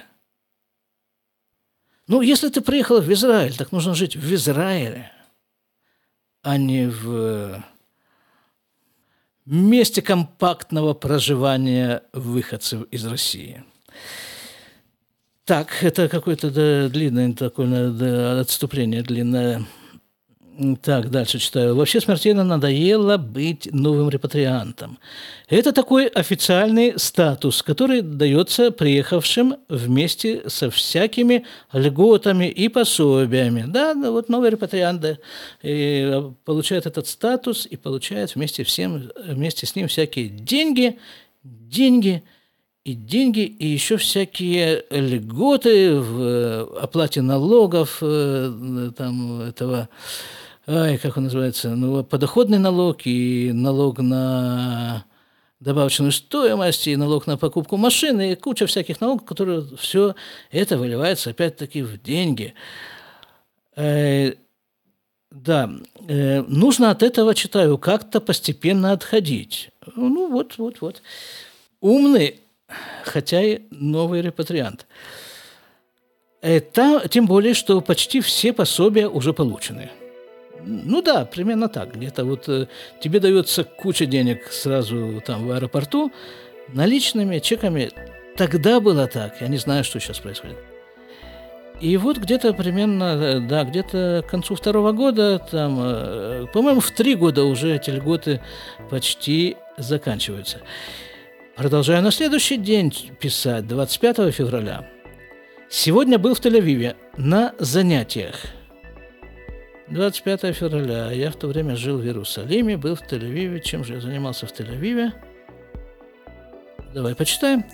Ну, 2.06 2.20
если 2.20 2.50
ты 2.50 2.60
приехал 2.60 3.00
в 3.00 3.10
Израиль, 3.10 3.56
так 3.56 3.72
нужно 3.72 3.94
жить 3.94 4.14
в 4.14 4.34
Израиле, 4.34 5.10
а 6.42 6.58
не 6.58 6.86
в 6.86 7.64
месте 9.54 10.02
компактного 10.02 10.94
проживания 10.94 12.02
выходцев 12.12 12.82
из 12.90 13.06
России. 13.06 13.64
Так, 15.44 15.82
это 15.82 16.08
какое-то 16.08 16.50
да, 16.50 16.88
длинное 16.90 17.32
такое 17.32 17.88
да, 17.88 18.40
отступление 18.40 19.02
длинное. 19.02 19.64
Так, 20.82 21.10
дальше 21.10 21.38
читаю. 21.38 21.76
Вообще 21.76 22.00
смертельно 22.00 22.42
надоело 22.42 23.16
быть 23.16 23.68
новым 23.72 24.10
репатриантом. 24.10 24.98
Это 25.48 25.70
такой 25.70 26.08
официальный 26.08 26.98
статус, 26.98 27.62
который 27.62 28.02
дается 28.02 28.72
приехавшим 28.72 29.54
вместе 29.68 30.42
со 30.48 30.68
всякими 30.68 31.46
льготами 31.72 32.46
и 32.46 32.68
пособиями. 32.68 33.66
Да, 33.68 33.94
вот 33.94 34.28
новый 34.28 34.50
репатриант 34.50 35.00
да, 35.00 35.18
и 35.62 36.24
получает 36.44 36.86
этот 36.86 37.06
статус 37.06 37.64
и 37.64 37.76
получает 37.76 38.34
вместе, 38.34 38.64
всем, 38.64 39.12
вместе 39.26 39.64
с 39.64 39.76
ним 39.76 39.86
всякие 39.86 40.28
деньги, 40.28 40.98
деньги 41.44 42.24
и 42.82 42.94
деньги, 42.94 43.44
и 43.44 43.66
еще 43.68 43.96
всякие 43.96 44.82
льготы 44.90 45.94
в 46.00 46.80
оплате 46.80 47.22
налогов 47.22 47.98
э, 48.00 48.90
там, 48.96 49.42
этого 49.42 49.88
ай, 50.68 50.98
как 50.98 51.16
он 51.16 51.24
называется, 51.24 51.70
ну, 51.70 52.04
подоходный 52.04 52.58
налог 52.58 53.06
и 53.06 53.50
налог 53.52 53.98
на 53.98 55.04
добавочную 55.60 56.12
стоимость, 56.12 56.86
и 56.86 56.96
налог 56.96 57.26
на 57.26 57.36
покупку 57.38 57.76
машины, 57.76 58.32
и 58.32 58.36
куча 58.36 58.66
всяких 58.66 59.00
налогов, 59.00 59.26
которые 59.26 59.64
все 59.78 60.14
это 60.50 60.76
выливается 60.76 61.30
опять-таки 61.30 61.82
в 61.82 62.00
деньги. 62.00 62.54
Э, 63.76 64.34
да, 65.30 65.70
э, 66.06 66.42
нужно 66.42 66.90
от 66.90 67.02
этого, 67.02 67.34
читаю, 67.34 67.78
как-то 67.78 68.20
постепенно 68.20 68.92
отходить. 68.92 69.70
Ну, 69.96 70.30
вот, 70.30 70.58
вот, 70.58 70.80
вот. 70.80 71.02
Умный, 71.80 72.40
хотя 73.04 73.42
и 73.42 73.62
новый 73.70 74.20
репатриант. 74.20 74.86
Это, 76.40 77.08
тем 77.08 77.26
более, 77.26 77.54
что 77.54 77.80
почти 77.80 78.20
все 78.20 78.52
пособия 78.52 79.08
уже 79.08 79.32
получены. 79.32 79.90
Ну 80.70 81.00
да, 81.00 81.24
примерно 81.24 81.68
так. 81.68 81.94
Где-то 81.94 82.26
вот 82.26 82.46
э, 82.48 82.66
тебе 83.00 83.20
дается 83.20 83.64
куча 83.64 84.04
денег 84.04 84.52
сразу 84.52 85.22
там 85.24 85.46
в 85.46 85.52
аэропорту 85.52 86.12
наличными, 86.68 87.38
чеками. 87.38 87.90
Тогда 88.36 88.78
было 88.78 89.06
так. 89.06 89.40
Я 89.40 89.48
не 89.48 89.56
знаю, 89.56 89.82
что 89.82 89.98
сейчас 89.98 90.18
происходит. 90.18 90.58
И 91.80 91.96
вот 91.96 92.18
где-то 92.18 92.52
примерно, 92.52 93.04
э, 93.04 93.40
да, 93.40 93.64
где-то 93.64 94.22
к 94.26 94.30
концу 94.30 94.56
второго 94.56 94.92
года, 94.92 95.38
там, 95.38 95.78
э, 95.80 96.46
по-моему, 96.52 96.80
в 96.80 96.90
три 96.90 97.14
года 97.14 97.44
уже 97.44 97.74
эти 97.74 97.88
льготы 97.88 98.42
почти 98.90 99.56
заканчиваются. 99.78 100.58
Продолжаю 101.56 102.02
на 102.02 102.10
следующий 102.10 102.58
день 102.58 102.92
писать, 103.18 103.66
25 103.66 104.30
февраля. 104.32 104.86
Сегодня 105.70 106.18
был 106.18 106.34
в 106.34 106.40
Тель-Авиве 106.40 106.94
на 107.16 107.54
занятиях– 107.58 108.34
25 109.90 110.54
февраля. 110.54 111.10
Я 111.12 111.30
в 111.30 111.36
то 111.36 111.48
время 111.48 111.74
жил 111.74 111.98
в 111.98 112.04
Иерусалиме, 112.04 112.76
был 112.76 112.94
в 112.94 113.02
Тель-Авиве. 113.02 113.60
Чем 113.60 113.84
же 113.84 113.94
я 113.94 114.00
занимался 114.00 114.46
в 114.46 114.52
Тель-Авиве? 114.52 115.12
Давай 116.92 117.14
почитаем. 117.14 117.64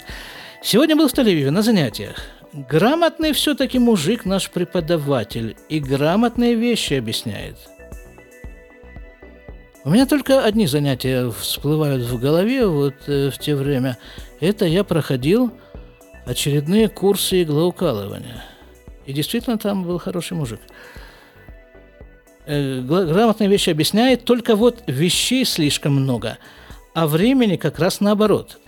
Сегодня 0.62 0.96
был 0.96 1.08
в 1.08 1.12
Тель-Авиве 1.12 1.50
на 1.50 1.62
занятиях. 1.62 2.16
Грамотный 2.52 3.32
все-таки 3.32 3.80
мужик 3.80 4.24
наш 4.24 4.48
преподаватель 4.48 5.56
и 5.68 5.80
грамотные 5.80 6.54
вещи 6.54 6.94
объясняет. 6.94 7.56
У 9.82 9.90
меня 9.90 10.06
только 10.06 10.44
одни 10.44 10.66
занятия 10.66 11.30
всплывают 11.30 12.04
в 12.04 12.18
голове 12.18 12.66
вот 12.66 12.94
э, 13.08 13.30
в 13.30 13.38
те 13.38 13.56
время. 13.56 13.98
Это 14.40 14.64
я 14.64 14.84
проходил 14.84 15.52
очередные 16.26 16.88
курсы 16.88 17.42
иглоукалывания. 17.42 18.44
И 19.04 19.12
действительно 19.12 19.58
там 19.58 19.84
был 19.84 19.98
хороший 19.98 20.36
мужик 20.36 20.60
э, 22.46 22.80
грамотные 22.80 23.48
вещи 23.48 23.70
объясняет, 23.70 24.24
только 24.24 24.56
вот 24.56 24.82
вещей 24.86 25.44
слишком 25.44 25.94
много, 25.94 26.38
а 26.94 27.06
времени 27.06 27.56
как 27.56 27.78
раз 27.78 28.00
наоборот. 28.00 28.58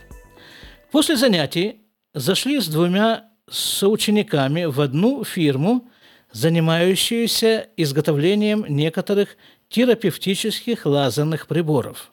После 0.91 1.17
занятий 1.17 1.83
зашли 2.15 2.61
с 2.61 2.69
двумя 2.69 3.25
соучениками 3.51 4.65
в 4.65 4.81
одну 4.81 5.25
фирму, 5.25 5.89
занимающуюся 6.33 7.69
изготовлением 7.77 8.65
некоторых 8.69 9.37
терапевтических 9.69 10.87
лазерных 10.87 11.47
приборов, 11.47 12.13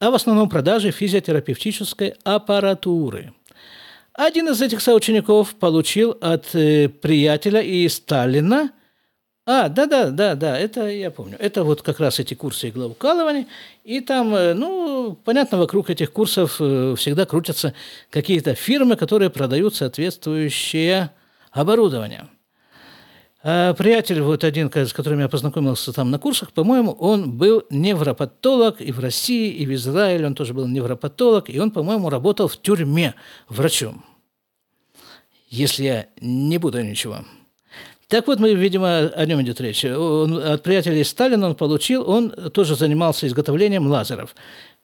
а 0.00 0.10
в 0.10 0.14
основном 0.14 0.48
продаже 0.48 0.90
физиотерапевтической 0.90 2.14
аппаратуры. 2.24 3.32
Один 4.14 4.48
из 4.48 4.60
этих 4.60 4.82
соучеников 4.82 5.54
получил 5.54 6.16
от 6.20 6.54
э, 6.54 6.88
приятеля 6.88 7.60
и 7.60 7.88
Сталина– 7.88 8.70
а, 9.44 9.68
да-да, 9.68 10.10
да-да, 10.10 10.56
это 10.56 10.88
я 10.88 11.10
помню. 11.10 11.36
Это 11.40 11.64
вот 11.64 11.82
как 11.82 11.98
раз 11.98 12.20
эти 12.20 12.34
курсы 12.34 12.68
иглоукалывания. 12.68 13.48
И 13.82 14.00
там, 14.00 14.32
э, 14.36 14.54
ну, 14.54 15.18
понятно, 15.24 15.58
вокруг 15.58 15.90
этих 15.90 16.12
курсов 16.12 16.56
э, 16.60 16.94
всегда 16.96 17.26
крутятся 17.26 17.74
какие-то 18.10 18.54
фирмы, 18.54 18.94
которые 18.94 19.30
продают 19.30 19.74
соответствующее 19.74 21.10
оборудование. 21.50 22.28
А 23.42 23.74
приятель, 23.74 24.22
вот 24.22 24.44
один, 24.44 24.70
с 24.72 24.92
которым 24.92 25.18
я 25.18 25.28
познакомился 25.28 25.92
там 25.92 26.12
на 26.12 26.20
курсах, 26.20 26.52
по-моему, 26.52 26.92
он 26.92 27.32
был 27.32 27.64
невропатолог 27.68 28.80
и 28.80 28.92
в 28.92 29.00
России, 29.00 29.50
и 29.50 29.66
в 29.66 29.74
Израиле 29.74 30.26
он 30.26 30.36
тоже 30.36 30.54
был 30.54 30.68
невропатолог, 30.68 31.50
и 31.50 31.58
он, 31.58 31.72
по-моему, 31.72 32.08
работал 32.10 32.46
в 32.46 32.56
тюрьме 32.62 33.16
врачом. 33.48 34.04
Если 35.48 35.82
я 35.82 36.06
не 36.20 36.58
буду 36.58 36.80
ничего. 36.80 37.24
Так 38.12 38.26
вот, 38.26 38.40
мы, 38.40 38.52
видимо, 38.52 39.06
о 39.08 39.24
нем 39.24 39.40
идет 39.40 39.58
речь. 39.62 39.86
Он, 39.86 40.36
от 40.36 40.62
приятелей 40.62 41.02
Сталина 41.02 41.46
он 41.46 41.54
получил, 41.54 42.06
он 42.06 42.28
тоже 42.50 42.76
занимался 42.76 43.26
изготовлением 43.26 43.86
лазеров. 43.86 44.36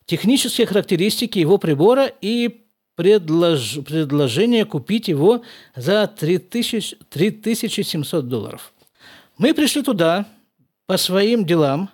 Технические 0.06 0.66
характеристики 0.66 1.38
его 1.38 1.58
прибора 1.58 2.06
и 2.06 2.64
предлож, 2.94 3.80
предложение 3.86 4.64
купить 4.64 5.08
его 5.08 5.42
за 5.76 6.06
3000, 6.06 6.96
3700 7.10 8.26
долларов. 8.26 8.72
Мы 9.36 9.52
пришли 9.52 9.82
туда 9.82 10.24
по 10.86 10.96
своим 10.96 11.44
делам, 11.44 11.90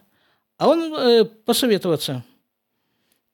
а 0.57 0.68
он 0.68 0.94
э, 0.94 1.25
посоветоваться. 1.25 2.23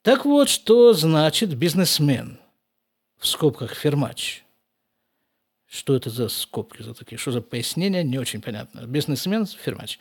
Так 0.01 0.25
вот, 0.25 0.49
что 0.49 0.95
значит 0.95 1.55
бизнесмен 1.55 2.39
в 3.19 3.27
скобках 3.27 3.75
фермач– 3.75 4.43
что 5.71 5.95
это 5.95 6.11
за 6.11 6.29
скобки 6.29 6.83
за 6.83 6.95
такие? 6.95 7.17
Что 7.17 7.31
за 7.31 7.41
пояснения? 7.41 8.03
Не 8.03 8.19
очень 8.19 8.43
понятно. 8.43 8.81
Бизнесмен, 8.87 9.47
фирмач. 9.47 10.01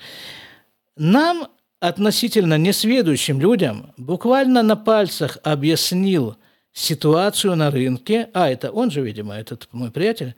Нам, 0.96 1.48
относительно 1.80 2.58
несведущим 2.58 3.40
людям, 3.40 3.94
буквально 3.96 4.64
на 4.64 4.76
пальцах 4.76 5.38
объяснил 5.44 6.38
ситуацию 6.74 7.56
на 7.56 7.70
рынке, 7.70 8.30
а 8.34 8.50
это 8.50 8.72
он 8.72 8.90
же, 8.90 9.02
видимо, 9.02 9.36
этот 9.36 9.68
мой 9.72 9.92
приятель, 9.92 10.34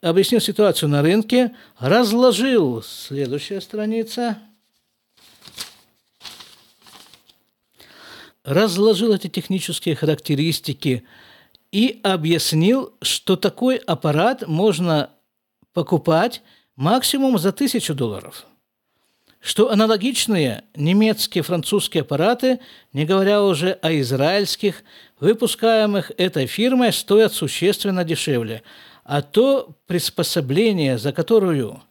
объяснил 0.00 0.40
ситуацию 0.40 0.88
на 0.88 1.00
рынке, 1.00 1.54
разложил, 1.78 2.82
следующая 2.82 3.60
страница, 3.60 4.38
разложил 8.42 9.12
эти 9.12 9.28
технические 9.28 9.94
характеристики 9.94 11.04
и 11.72 12.00
объяснил, 12.02 12.94
что 13.02 13.36
такой 13.36 13.76
аппарат 13.76 14.46
можно 14.46 15.10
покупать 15.72 16.42
максимум 16.76 17.38
за 17.38 17.52
тысячу 17.52 17.94
долларов. 17.94 18.46
Что 19.40 19.70
аналогичные 19.70 20.64
немецкие, 20.74 21.42
французские 21.42 22.00
аппараты, 22.00 22.60
не 22.92 23.04
говоря 23.04 23.44
уже 23.44 23.72
о 23.82 23.92
израильских, 24.00 24.82
выпускаемых 25.20 26.10
этой 26.16 26.46
фирмой, 26.46 26.92
стоят 26.92 27.32
существенно 27.32 28.04
дешевле. 28.04 28.62
А 29.04 29.22
то 29.22 29.76
приспособление, 29.86 30.98
за 30.98 31.12
которую 31.12 31.82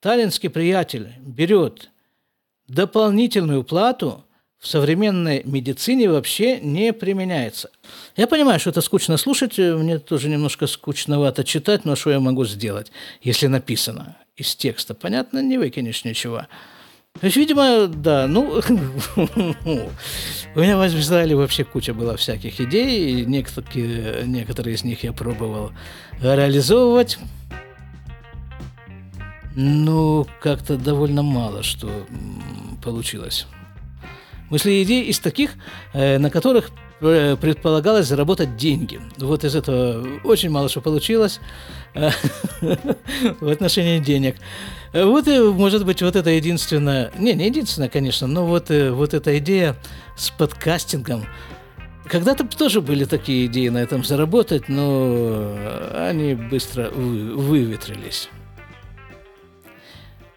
таллинский 0.00 0.48
приятель 0.48 1.12
берет 1.20 1.90
дополнительную 2.66 3.64
плату– 3.64 4.24
в 4.58 4.66
современной 4.66 5.42
медицине 5.44 6.10
вообще 6.10 6.58
не 6.60 6.92
применяется. 6.92 7.70
Я 8.16 8.26
понимаю, 8.26 8.58
что 8.58 8.70
это 8.70 8.80
скучно 8.80 9.16
слушать, 9.16 9.56
мне 9.58 9.98
тоже 9.98 10.28
немножко 10.28 10.66
скучновато 10.66 11.44
читать, 11.44 11.84
но 11.84 11.94
что 11.94 12.10
я 12.10 12.20
могу 12.20 12.44
сделать, 12.44 12.90
если 13.22 13.46
написано 13.46 14.16
из 14.36 14.56
текста? 14.56 14.94
Понятно, 14.94 15.40
не 15.42 15.58
выкинешь 15.58 16.04
ничего. 16.04 16.46
То 17.20 17.26
есть, 17.26 17.36
видимо, 17.36 17.86
да, 17.88 18.26
ну, 18.28 18.60
у 19.16 20.60
меня 20.60 20.76
в 20.76 21.34
вообще 21.34 21.64
куча 21.64 21.94
была 21.94 22.16
всяких 22.16 22.60
идей, 22.60 23.22
и 23.22 23.26
некоторые, 23.26 24.24
некоторые 24.24 24.74
из 24.74 24.84
них 24.84 25.02
я 25.02 25.12
пробовал 25.12 25.72
реализовывать. 26.20 27.18
Ну, 29.56 30.26
как-то 30.40 30.76
довольно 30.76 31.22
мало 31.22 31.64
что 31.64 31.90
получилось. 32.84 33.46
Мысли 34.50 34.82
идеи 34.82 35.04
из 35.04 35.18
таких, 35.18 35.50
э, 35.92 36.18
на 36.18 36.30
которых 36.30 36.70
э, 37.00 37.36
предполагалось 37.36 38.06
заработать 38.06 38.56
деньги. 38.56 39.00
Вот 39.18 39.44
из 39.44 39.54
этого 39.54 40.06
очень 40.24 40.50
мало 40.50 40.68
что 40.68 40.80
получилось 40.80 41.40
э, 41.94 42.10
в 43.40 43.48
отношении 43.48 43.98
денег. 43.98 44.36
Вот 44.94 45.28
и, 45.28 45.38
может 45.38 45.84
быть, 45.84 46.00
вот 46.00 46.16
это 46.16 46.30
единственное, 46.30 47.12
не, 47.18 47.34
не 47.34 47.46
единственное, 47.46 47.90
конечно, 47.90 48.26
но 48.26 48.46
вот, 48.46 48.70
вот 48.70 49.12
эта 49.12 49.36
идея 49.38 49.76
с 50.16 50.30
подкастингом, 50.30 51.26
когда-то 52.06 52.44
тоже 52.44 52.80
были 52.80 53.04
такие 53.04 53.46
идеи 53.46 53.68
на 53.68 53.78
этом 53.78 54.02
заработать, 54.02 54.70
но 54.70 55.54
они 55.94 56.34
быстро 56.34 56.88
выветрились. 56.88 58.30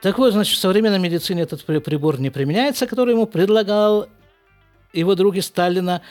Так 0.02 0.18
вот, 0.18 0.34
значит, 0.34 0.58
в 0.58 0.60
современной 0.60 1.00
медицине 1.00 1.44
этот 1.44 1.64
прибор 1.64 2.20
не 2.20 2.32
применяется, 2.32 2.88
который 2.88 3.14
ему 3.14 3.28
предлагал 3.28 4.08
его 4.94 5.16
друг 5.16 5.36
из 5.36 5.46
Сталина, 5.46 6.02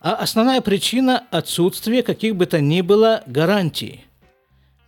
а 0.00 0.14
основная 0.14 0.60
причина– 0.60 1.24
отсутствие 1.30 2.02
каких 2.02 2.36
бы 2.36 2.46
то 2.46 2.60
ни 2.60 2.82
было 2.82 3.22
гарантий. 3.26 4.04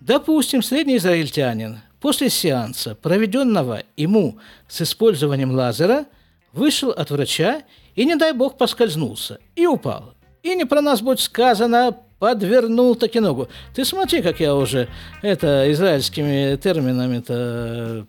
Допустим, 0.00 0.62
средний 0.62 0.98
израильтянин 0.98 1.80
после 2.00 2.30
сеанса, 2.30 2.94
проведенного 2.94 3.82
ему 3.96 4.38
с 4.68 4.82
использованием 4.82 5.52
лазера, 5.52 6.06
вышел 6.52 6.90
от 6.90 7.10
врача 7.10 7.62
и, 7.94 8.04
не 8.04 8.16
дай 8.16 8.32
бог, 8.32 8.56
поскользнулся 8.58 9.40
и 9.56 9.66
упал. 9.66 10.14
И 10.42 10.54
не 10.54 10.64
про 10.64 10.80
нас 10.80 11.00
будет 11.00 11.20
сказано, 11.20 11.96
подвернул 12.18 12.94
таки 12.94 13.20
ногу. 13.20 13.48
Ты 13.74 13.84
смотри, 13.84 14.22
как 14.22 14.40
я 14.40 14.54
уже 14.54 14.88
это 15.22 15.70
израильскими 15.72 16.56
терминами-то 16.56 18.06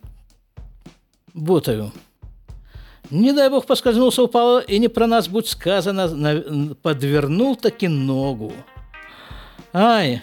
Бутову. 1.34 1.92
Не 3.10 3.34
дай 3.34 3.50
бог 3.50 3.66
поскользнулся, 3.66 4.24
упал, 4.24 4.60
и 4.60 4.80
не 4.80 4.88
про 4.88 5.08
нас 5.08 5.28
будь 5.28 5.48
сказано, 5.48 6.76
подвернул 6.82 7.56
таки 7.56 7.88
ногу. 7.88 8.54
Ай, 9.74 10.22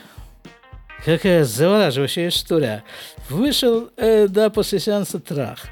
какая 1.05 1.45
завораживающая 1.45 2.29
история. 2.29 2.85
Вышел, 3.29 3.91
э, 3.97 4.27
да, 4.29 4.49
после 4.49 4.79
сеанса 4.79 5.21
трах. 5.21 5.67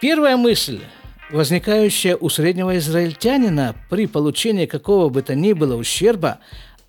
Первая 0.00 0.36
мысль, 0.36 0.80
возникающая 1.30 2.16
у 2.16 2.28
среднего 2.28 2.76
израильтянина 2.78 3.76
при 3.88 4.06
получении 4.06 4.66
какого 4.66 5.08
бы 5.08 5.22
то 5.22 5.34
ни 5.34 5.52
было 5.52 5.76
ущерба, 5.76 6.38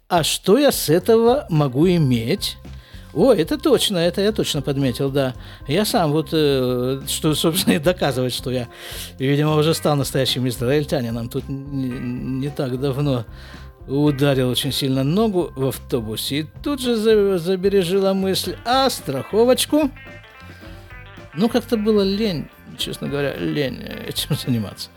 а 0.10 0.24
что 0.24 0.58
я 0.58 0.72
с 0.72 0.90
этого 0.90 1.46
могу 1.50 1.88
иметь? 1.88 2.58
О, 3.18 3.34
это 3.34 3.58
точно, 3.58 3.98
это 3.98 4.22
я 4.22 4.32
точно 4.32 4.62
подметил, 4.62 5.10
да. 5.10 5.34
Я 5.68 5.86
сам 5.86 6.12
вот, 6.12 6.30
э, 6.34 7.02
что, 7.08 7.34
собственно, 7.34 7.74
и 7.74 7.80
доказывать, 7.80 8.32
что 8.32 8.52
я, 8.52 8.68
видимо, 9.18 9.56
уже 9.56 9.74
стал 9.74 9.96
настоящим 9.96 10.48
израильтянином. 10.48 11.28
Тут 11.28 11.50
не, 11.50 11.90
не 11.90 12.50
так 12.50 12.80
давно 12.80 13.26
ударил 13.88 14.50
очень 14.50 14.72
сильно 14.72 15.04
ногу 15.04 15.52
в 15.56 15.66
автобусе 15.66 16.42
и 16.42 16.48
тут 16.62 16.80
же 16.80 16.96
забережила 16.96 18.14
мысль, 18.14 18.56
а 18.66 18.88
страховочку? 18.92 19.90
Ну, 21.34 21.50
как-то 21.50 21.76
было 21.76 22.04
лень, 22.04 22.50
честно 22.78 23.08
говоря, 23.08 23.36
лень 23.36 23.82
этим 24.08 24.36
заниматься. 24.46 24.92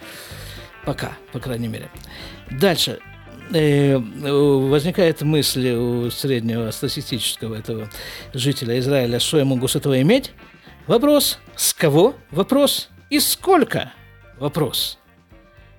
Пока, 0.85 1.13
по 1.33 1.39
крайней 1.39 1.69
мере. 1.69 1.89
Дальше. 2.51 2.99
Э, 3.53 3.97
возникает 3.99 5.23
мысль 5.23 5.71
у 5.71 6.11
среднего 6.11 6.71
статистического 6.71 7.57
этого 7.57 7.91
жителя 8.33 8.79
Израиля, 8.79 9.19
что 9.19 9.39
я 9.39 9.45
могу 9.45 9.67
с 9.67 9.75
этого 9.75 10.01
иметь? 10.03 10.31
Вопрос, 10.87 11.39
с 11.57 11.75
кого? 11.75 12.15
Вопрос, 12.31 12.91
и 13.11 13.19
сколько? 13.19 13.93
Вопрос. 14.39 14.99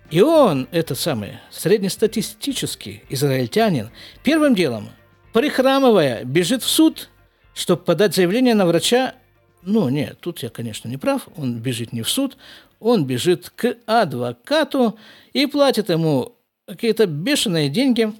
И 0.10 0.20
он, 0.20 0.68
этот 0.72 1.00
самый 1.00 1.40
среднестатистический 1.50 3.04
израильтянин, 3.08 3.90
первым 4.22 4.54
делом, 4.54 4.90
прихрамывая, 5.32 6.26
бежит 6.26 6.64
в 6.64 6.68
суд, 6.68 7.10
чтобы 7.54 7.84
подать 7.84 8.14
заявление 8.14 8.54
на 8.54 8.66
врача. 8.66 9.16
Ну, 9.62 9.88
нет, 9.88 10.18
тут 10.20 10.40
я, 10.40 10.50
конечно, 10.50 10.90
не 10.90 10.98
прав. 10.98 11.30
Он 11.38 11.60
бежит 11.60 11.94
не 11.94 12.02
в 12.02 12.10
суд, 12.10 12.36
он 12.82 13.06
бежит 13.06 13.50
к 13.50 13.78
адвокату 13.86 14.98
и 15.32 15.46
платит 15.46 15.90
ему 15.90 16.36
какие-то 16.72 17.06
бешеные 17.06 17.70
деньги, 17.70 18.14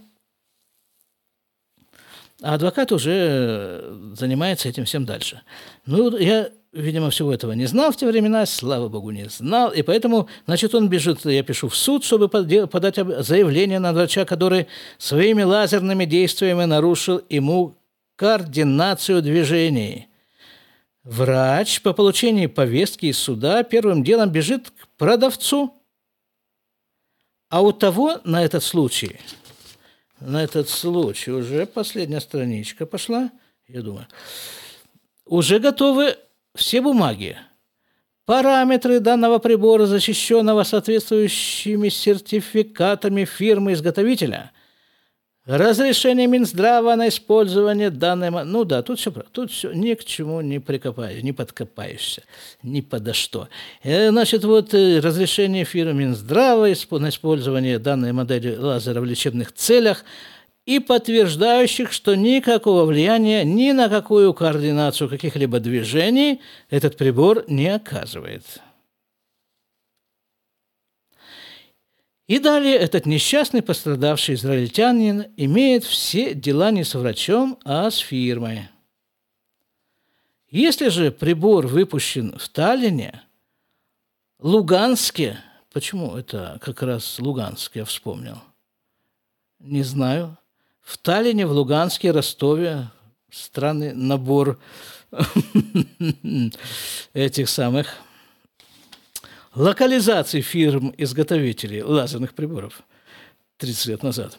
а 2.42 2.56
адвокат 2.56 2.92
уже 2.92 3.84
занимается 4.14 4.68
этим 4.68 4.86
всем 4.86 5.06
дальше. 5.06 5.42
Ну, 5.86 6.18
я, 6.18 6.50
видимо, 6.74 7.12
всего 7.12 7.32
этого 7.32 7.52
не 7.52 7.68
знал 7.68 7.92
в 7.92 7.98
те 7.98 8.08
времена, 8.08 8.46
слава 8.48 8.90
богу, 8.90 9.12
не 9.12 9.30
знал, 9.30 9.72
и 9.72 9.84
поэтому, 9.84 10.28
значит, 10.48 10.74
он 10.74 10.90
бежит, 10.90 11.24
я 11.26 11.44
пишу 11.44 11.70
в 11.70 11.76
суд, 11.76 12.04
чтобы 12.04 12.30
подать 12.30 12.96
заявление 12.96 13.80
на 13.80 13.94
врача, 13.94 14.26
который 14.26 14.68
своими 14.98 15.44
лазерными 15.44 16.06
действиями 16.06 16.66
нарушил 16.66 17.22
ему 17.30 17.76
координацию 18.16 19.22
движений. 19.22 20.08
Врач 21.04 21.82
по 21.82 21.94
получении 21.94 22.48
повестки 22.48 23.08
из 23.08 23.18
суда 23.18 23.64
первым 23.64 24.04
делом 24.04 24.30
бежит 24.32 24.72
к 24.72 24.88
продавцу– 24.98 25.76
а 27.52 27.62
у 27.62 27.74
того 27.74 28.22
на 28.24 28.44
этот 28.44 28.64
случай, 28.64 29.20
на 30.22 30.44
этот 30.44 30.70
случай 30.70 31.32
уже 31.32 31.66
последняя 31.66 32.22
страничка 32.22 32.86
пошла, 32.86 33.30
я 33.68 33.82
думаю, 33.82 34.08
уже 35.26 35.60
готовы 35.60 36.16
все 36.56 36.82
бумаги. 36.82 37.38
Параметры 38.26 39.02
данного 39.02 39.40
прибора, 39.40 39.86
защищенного 39.86 40.64
соответствующими 40.64 41.90
сертификатами 41.90 43.26
фирмы-изготовителя– 43.26 44.52
Разрешение 45.48 46.28
Минздрава 46.28 46.96
на 46.96 47.08
использование 47.08 47.90
данной... 47.90 48.30
Ну 48.46 48.64
да, 48.64 48.84
тут 48.84 49.00
все, 49.00 49.10
тут 49.10 49.50
все 49.50 49.72
ни 49.74 49.96
к 49.96 50.06
чему 50.06 50.40
не 50.42 50.60
прикопаешь, 50.60 51.24
не 51.24 51.34
подкопаешься, 51.34 52.22
ни 52.62 52.82
подо 52.82 53.14
что. 53.14 53.50
Э, 53.82 54.12
значит, 54.12 54.44
вот 54.44 54.76
э, 54.76 55.00
разрешение 55.00 55.66
фирмы 55.66 55.94
Минздрава 55.94 56.68
на 56.92 57.10
использование 57.10 57.80
данной 57.80 58.12
модели 58.14 58.56
лазера 58.56 59.02
в 59.02 59.06
лечебных 59.06 59.52
целях 59.52 60.06
и 60.68 60.78
подтверждающих, 60.78 61.92
что 61.92 62.14
никакого 62.14 62.86
влияния 62.86 63.44
ни 63.44 63.72
на 63.72 63.90
какую 63.90 64.36
координацию 64.36 65.10
каких-либо 65.10 65.60
движений 65.60 66.40
этот 66.70 66.98
прибор 66.98 67.46
не 67.48 67.68
оказывает. 67.68 68.44
И 72.32 72.40
далее 72.40 72.78
этот 72.78 73.06
несчастный 73.06 73.62
пострадавший 73.62 74.36
израильтянин 74.36 75.26
имеет 75.36 75.84
все 75.84 76.34
дела 76.34 76.72
не 76.72 76.86
с 76.86 76.96
врачом, 76.96 77.60
а 77.66 77.92
с 77.92 77.98
фирмой. 77.98 78.70
Если 80.50 80.88
же 80.88 81.12
прибор 81.12 81.68
выпущен 81.68 82.38
в 82.38 82.48
Таллине, 82.48 83.22
Луганске, 84.40 85.40
почему 85.74 86.16
это 86.16 86.58
как 86.62 86.82
раз 86.84 87.20
Луганск 87.20 87.76
я 87.76 87.84
вспомнил? 87.84 88.38
Не 89.60 89.84
знаю. 89.84 90.38
В 90.80 90.98
Таллине, 91.00 91.46
в 91.46 91.52
Луганске, 91.52 92.12
Ростове 92.12 92.88
странный 93.30 93.92
набор 93.92 94.58
этих 97.14 97.50
самых 97.50 97.94
локализации 99.56 100.42
фирм-изготовителей 100.42 101.84
лазерных 101.84 102.34
приборов. 102.34 102.82
30 103.58 103.86
лет 103.88 104.04
назад. 104.04 104.38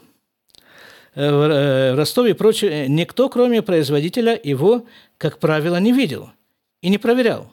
Э, 1.15 1.93
в 1.93 1.97
Ростове 1.97 2.31
и 2.31 2.35
прочее, 2.35 2.89
никто, 2.89 3.29
кроме 3.29 3.63
производителя, 3.63 4.39
его, 4.43 4.87
как 5.19 5.39
правило, 5.39 5.77
не 5.77 5.93
видел 5.93 6.31
и 6.81 6.89
не 6.89 6.99
проверял. 6.99 7.53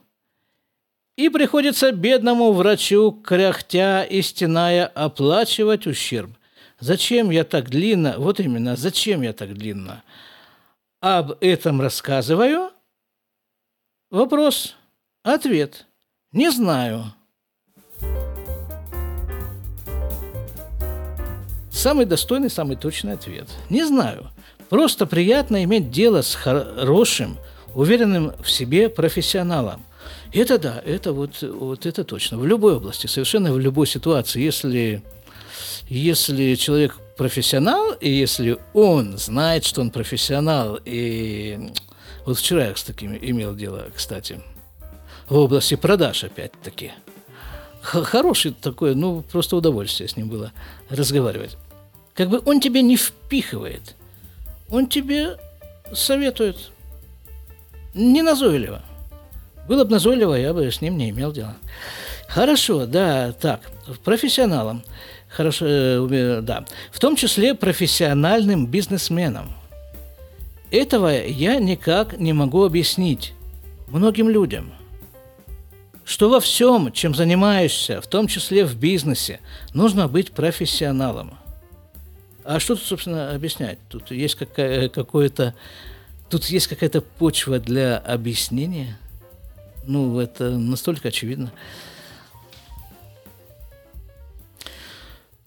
И 1.18 1.28
приходится 1.28 1.92
бедному 1.92 2.54
врачу, 2.54 3.12
кряхтя 3.12 4.04
и 4.04 4.22
стеная, 4.22 4.86
оплачивать 4.88 5.86
ущерб. 5.86 6.32
Зачем 6.80 7.30
я 7.30 7.44
так 7.44 7.70
длинно, 7.70 8.16
вот 8.18 8.40
именно, 8.40 8.78
зачем 8.78 9.22
я 9.22 9.34
так 9.34 9.54
длинно 9.54 10.04
об 11.02 11.34
этом 11.42 11.82
рассказываю? 11.82 12.72
Вопрос, 14.10 14.76
ответ, 15.24 15.86
не 16.32 16.50
знаю. 16.52 17.14
Самый 21.80 22.06
достойный, 22.06 22.50
самый 22.50 22.76
точный 22.76 23.14
ответ. 23.14 23.48
Не 23.70 23.86
знаю. 23.86 24.30
Просто 24.68 25.06
приятно 25.06 25.64
иметь 25.64 25.92
дело 25.92 26.22
с 26.24 26.36
хорошим, 26.36 27.38
уверенным 27.74 28.34
в 28.44 28.52
себе 28.52 28.90
профессионалом. 28.90 29.82
Это 30.34 30.60
да, 30.60 30.84
это 30.86 31.14
вот, 31.14 31.42
вот 31.42 31.86
это 31.86 32.04
точно. 32.04 32.38
В 32.38 32.46
любой 32.46 32.76
области, 32.76 33.08
совершенно 33.08 33.54
в 33.54 33.60
любой 33.60 33.88
ситуации. 33.88 34.42
Если, 34.42 35.02
если 35.88 36.56
человек 36.56 36.98
профессионал, 37.16 37.94
и 37.94 38.10
если 38.10 38.58
он 38.74 39.18
знает, 39.18 39.64
что 39.64 39.80
он 39.80 39.90
профессионал, 39.90 40.78
и 40.84 41.72
вот 42.26 42.40
вчера 42.40 42.68
я 42.68 42.76
с 42.76 42.84
таким 42.84 43.16
имел 43.16 43.56
дело, 43.56 43.86
кстати, 43.96 44.42
в 45.30 45.38
области 45.38 45.76
продаж 45.76 46.26
опять-таки. 46.26 46.92
Хороший 47.82 48.52
такой, 48.52 48.96
ну, 48.96 49.22
просто 49.22 49.56
удовольствие 49.56 50.10
с 50.10 50.18
ним 50.18 50.28
было 50.28 50.52
разговаривать. 50.90 51.56
Как 52.20 52.28
бы 52.28 52.42
он 52.44 52.60
тебе 52.60 52.82
не 52.82 52.98
впихивает, 52.98 53.96
он 54.70 54.88
тебе 54.88 55.38
советует 55.94 56.58
не 57.94 58.22
назойливо. 58.22 58.82
Было 59.70 59.86
бы 59.86 59.92
назойливо, 59.92 60.34
я 60.34 60.54
бы 60.54 60.70
с 60.70 60.82
ним 60.82 60.98
не 60.98 61.12
имел 61.12 61.32
дела. 61.32 61.56
Хорошо, 62.28 62.86
да, 62.86 63.32
так, 63.32 63.62
профессионалом. 64.04 64.84
Хорошо, 65.30 65.66
э, 65.66 66.42
да. 66.42 66.66
В 66.92 67.00
том 67.00 67.16
числе 67.16 67.56
профессиональным 67.56 68.68
бизнесменом. 68.68 69.54
Этого 70.72 71.26
я 71.26 71.56
никак 71.56 72.20
не 72.20 72.34
могу 72.34 72.66
объяснить 72.66 73.32
многим 73.88 74.28
людям. 74.28 74.74
Что 76.04 76.30
во 76.30 76.42
всем, 76.42 76.92
чем 76.92 77.16
занимаешься, 77.16 78.02
в 78.02 78.08
том 78.08 78.28
числе 78.28 78.66
в 78.66 78.76
бизнесе, 78.76 79.40
нужно 79.74 80.10
быть 80.10 80.34
профессионалом. 80.34 81.39
А 82.50 82.60
что 82.60 82.74
тут, 82.74 82.84
собственно, 82.84 83.36
объяснять? 83.36 83.78
Тут 83.90 84.10
есть 84.10 84.34
какая, 84.34 84.90
какое-то... 84.90 85.54
Тут 86.32 86.46
есть 86.46 86.66
какая-то 86.66 87.02
почва 87.02 87.60
для 87.60 88.00
объяснения. 88.00 88.98
Ну, 89.86 90.20
это 90.20 90.58
настолько 90.58 91.10
очевидно. 91.10 91.52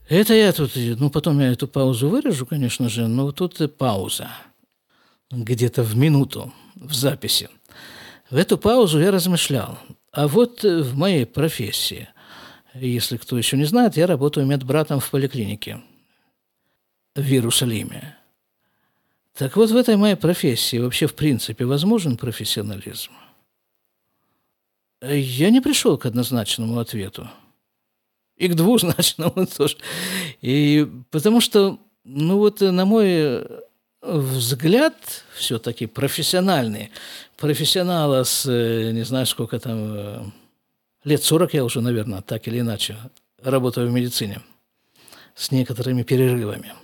Это 0.08 0.32
я 0.34 0.52
тут, 0.52 0.76
ну, 0.76 1.10
потом 1.10 1.40
я 1.40 1.50
эту 1.50 1.66
паузу 1.66 2.08
вырежу, 2.08 2.46
конечно 2.46 2.88
же, 2.88 3.08
но 3.08 3.32
тут 3.32 3.60
и 3.60 3.66
пауза. 3.66 4.28
Где-то 5.32 5.82
в 5.82 5.96
минуту 5.96 6.52
в 6.76 6.94
записи. 6.94 7.48
В 8.30 8.36
эту 8.36 8.56
паузу 8.56 9.00
я 9.00 9.10
размышлял. 9.10 9.76
А 10.12 10.28
вот 10.28 10.62
в 10.62 10.96
моей 10.96 11.26
профессии, 11.26 12.08
если 12.74 13.16
кто 13.16 13.36
еще 13.36 13.56
не 13.56 13.64
знает, 13.64 13.96
я 13.96 14.06
работаю 14.06 14.46
медбратом 14.46 15.00
в 15.00 15.10
поликлинике– 15.10 15.80
в 17.14 17.20
Иерусалиме. 17.20 18.16
Так 19.34 19.56
вот, 19.56 19.70
в 19.70 19.76
этой 19.76 19.96
моей 19.96 20.14
профессии 20.14 20.78
вообще 20.78 21.06
в 21.06 21.14
принципе 21.14 21.64
возможен 21.64 22.16
профессионализм? 22.16 23.12
Я 25.00 25.50
не 25.50 25.60
пришел 25.60 25.98
к 25.98 26.06
однозначному 26.06 26.78
ответу. 26.78 27.28
И 28.36 28.48
к 28.48 28.54
двузначному 28.54 29.46
тоже. 29.56 29.76
И 30.42 30.88
потому 31.10 31.40
что, 31.40 31.78
ну 32.04 32.38
вот, 32.38 32.60
на 32.60 32.84
мой 32.84 33.46
взгляд, 34.00 35.24
все-таки 35.34 35.86
профессиональный, 35.86 36.90
профессионала 37.36 38.24
с, 38.24 38.46
не 38.46 39.04
знаю, 39.04 39.26
сколько 39.26 39.58
там, 39.58 40.32
лет 41.04 41.22
40 41.22 41.54
я 41.54 41.64
уже, 41.64 41.80
наверное, 41.80 42.20
так 42.20 42.48
или 42.48 42.60
иначе, 42.60 42.96
работаю 43.42 43.88
в 43.88 43.92
медицине, 43.92 44.40
с 45.34 45.50
некоторыми 45.50 46.02
перерывами– 46.02 46.74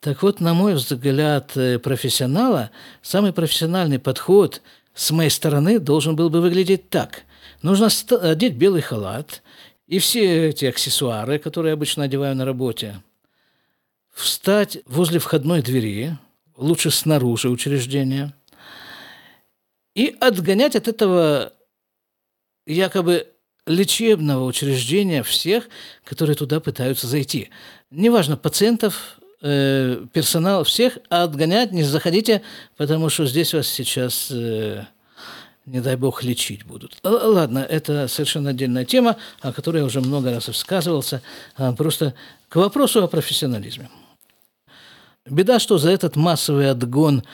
так 0.00 0.22
вот, 0.22 0.40
на 0.40 0.54
мой 0.54 0.74
взгляд, 0.74 1.56
э, 1.56 1.78
профессионала, 1.78 2.70
самый 3.02 3.32
профессиональный 3.32 3.98
подход 3.98 4.62
с 4.94 5.10
моей 5.10 5.30
стороны 5.30 5.78
должен 5.78 6.16
был 6.16 6.30
бы 6.30 6.40
выглядеть 6.40 6.90
так. 6.90 7.22
Нужно 7.62 7.88
одеть 8.20 8.54
белый 8.54 8.82
халат 8.82 9.42
и 9.86 9.98
все 9.98 10.48
эти 10.48 10.66
аксессуары, 10.66 11.38
которые 11.38 11.70
я 11.70 11.74
обычно 11.74 12.04
одеваю 12.04 12.34
на 12.36 12.44
работе, 12.44 13.02
встать 14.12 14.78
возле 14.86 15.18
входной 15.18 15.62
двери, 15.62 16.16
лучше 16.56 16.90
снаружи 16.90 17.48
учреждения, 17.48 18.34
и 19.94 20.14
отгонять 20.20 20.76
от 20.76 20.88
этого 20.88 21.52
якобы 22.66 23.28
лечебного 23.66 24.44
учреждения 24.44 25.22
всех, 25.22 25.68
которые 26.04 26.36
туда 26.36 26.60
пытаются 26.60 27.06
зайти. 27.06 27.50
Неважно, 27.90 28.36
пациентов, 28.36 29.18
э, 29.42 30.04
персонал 30.12 30.64
всех 30.64 30.98
отгонять, 31.08 31.72
не 31.72 31.82
заходите, 31.82 32.42
потому 32.76 33.08
что 33.08 33.26
здесь 33.26 33.54
вас 33.54 33.66
сейчас, 33.68 34.28
э, 34.30 34.84
не 35.66 35.80
дай 35.80 35.96
бог, 35.96 36.22
лечить 36.22 36.64
будут. 36.64 36.96
Ладно, 37.02 37.58
это 37.58 38.08
совершенно 38.08 38.50
отдельная 38.50 38.84
тема, 38.84 39.16
о 39.40 39.52
которой 39.52 39.78
я 39.78 39.84
уже 39.84 40.00
много 40.00 40.30
раз 40.30 40.48
высказывался. 40.48 41.22
А, 41.56 41.72
просто 41.72 42.14
к 42.48 42.56
вопросу 42.56 43.02
о 43.02 43.08
профессионализме. 43.08 43.90
Беда, 45.28 45.58
что 45.58 45.78
за 45.78 45.90
этот 45.90 46.14
массовый 46.14 46.70
отгон 46.70 47.24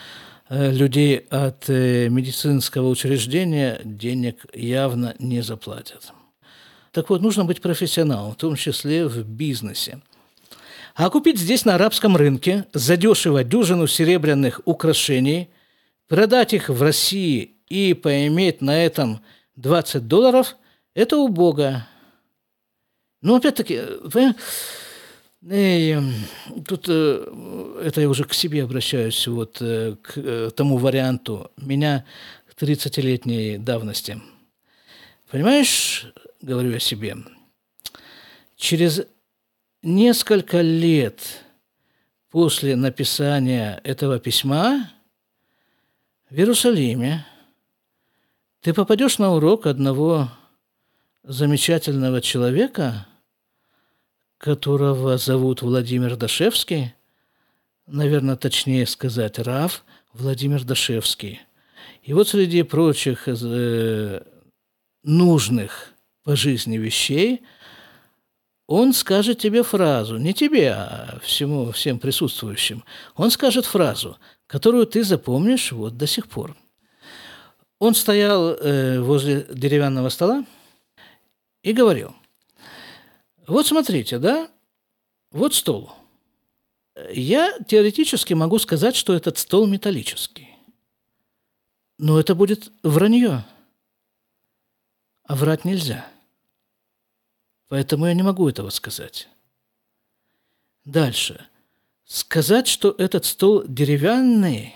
э, 0.49 0.71
людей 0.71 1.17
от 1.29 1.69
э, 1.69 2.09
медицинского 2.09 2.89
учреждения 2.89 3.79
денег 3.83 4.45
явно 4.53 5.15
не 5.19 5.41
заплатят. 5.41 6.11
Так 6.91 7.09
вот, 7.09 7.21
нужно 7.21 7.45
быть 7.45 7.61
профессионалом, 7.61 8.33
в 8.33 8.35
том 8.35 8.55
числе 8.55 9.07
в 9.07 9.23
бизнесе– 9.23 10.01
а 10.95 11.09
купить 11.09 11.39
здесь 11.39 11.65
на 11.65 11.75
арабском 11.75 12.15
рынке 12.15 12.65
задешево 12.73 13.43
дюжину 13.43 13.87
серебряных 13.87 14.61
украшений, 14.65 15.49
продать 16.07 16.53
их 16.53 16.69
в 16.69 16.81
России 16.81 17.55
и 17.67 17.93
поиметь 17.93 18.61
на 18.61 18.83
этом 18.83 19.21
20 19.55 20.07
долларов– 20.07 20.55
это 20.93 21.17
убого. 21.17 21.87
Но 23.21 23.35
опять-таки, 23.35 23.81
и, 25.49 25.99
тут 26.67 26.85
э, 26.87 27.79
это 27.83 28.01
я 28.01 28.09
уже 28.09 28.23
к 28.23 28.33
себе 28.33 28.63
обращаюсь, 28.63 29.27
вот 29.27 29.57
э, 29.61 29.95
к 30.01 30.13
э, 30.15 30.51
тому 30.55 30.77
варианту 30.77 31.51
меня 31.57 32.05
30-летней 32.63 33.57
давности. 33.57 34.21
Понимаешь, 35.29 36.07
говорю 36.41 36.71
я 36.71 36.79
себе, 36.79 37.17
через 38.55 39.01
несколько 39.83 40.61
лет 40.61 41.43
после 42.31 42.75
написания 42.75 43.79
этого 43.83 44.17
письма 44.17 44.89
в 46.29 46.35
Иерусалиме 46.35 47.25
ты 48.61 48.73
попадешь 48.73 49.19
на 49.19 49.33
урок 49.33 49.67
одного 49.67 50.31
замечательного 51.23 52.21
человека, 52.21 53.05
которого 54.37 55.17
зовут 55.17 55.61
Владимир 55.61 56.15
Дашевский, 56.15 56.93
наверное, 57.85 58.37
точнее 58.37 58.87
сказать, 58.87 59.37
Рав 59.37 59.83
Владимир 60.13 60.63
Дашевский. 60.63 61.41
И 62.03 62.13
вот 62.13 62.29
среди 62.29 62.63
прочих 62.63 63.27
э, 63.27 64.23
нужных 65.03 65.93
по 66.23 66.37
жизни 66.37 66.77
вещей– 66.77 67.43
он 68.67 68.93
скажет 68.93 69.39
тебе 69.39 69.61
фразу, 69.63 70.17
не 70.17 70.33
тебе, 70.33 70.71
а 70.71 71.19
всему, 71.21 71.71
всем 71.71 71.99
присутствующим. 71.99 72.83
Он 73.15 73.29
скажет 73.29 73.65
фразу, 73.65 74.17
которую 74.47 74.87
ты 74.87 75.03
запомнишь 75.03 75.71
вот 75.71 75.97
до 75.97 76.07
сих 76.07 76.29
пор. 76.29 76.55
Он 77.79 77.93
стоял 77.93 78.51
э, 78.51 79.01
возле 79.01 79.45
деревянного 79.53 80.07
стола 80.09 80.45
и 81.61 81.73
говорил, 81.73 82.15
вот 83.47 83.67
смотрите, 83.67 84.17
да, 84.19 84.49
вот 85.31 85.53
стол. 85.53 85.91
Я 87.11 87.57
теоретически 87.67 88.33
могу 88.33 88.59
сказать, 88.59 88.95
что 88.95 89.13
этот 89.13 89.37
стол 89.37 89.67
металлический. 89.67 90.49
Но 91.97 92.19
это 92.19 92.35
будет 92.35 92.71
вранье. 92.83 93.43
А 95.25 95.35
врать 95.35 95.65
нельзя– 95.65 96.07
Поэтому 97.73 98.05
я 98.05 98.13
не 98.13 98.21
могу 98.21 98.47
этого 98.47 98.69
сказать. 98.69 99.27
Дальше. 100.85 101.47
Сказать, 102.05 102.67
что 102.67 102.93
этот 102.99 103.25
стол 103.25 103.63
деревянный, 103.67 104.75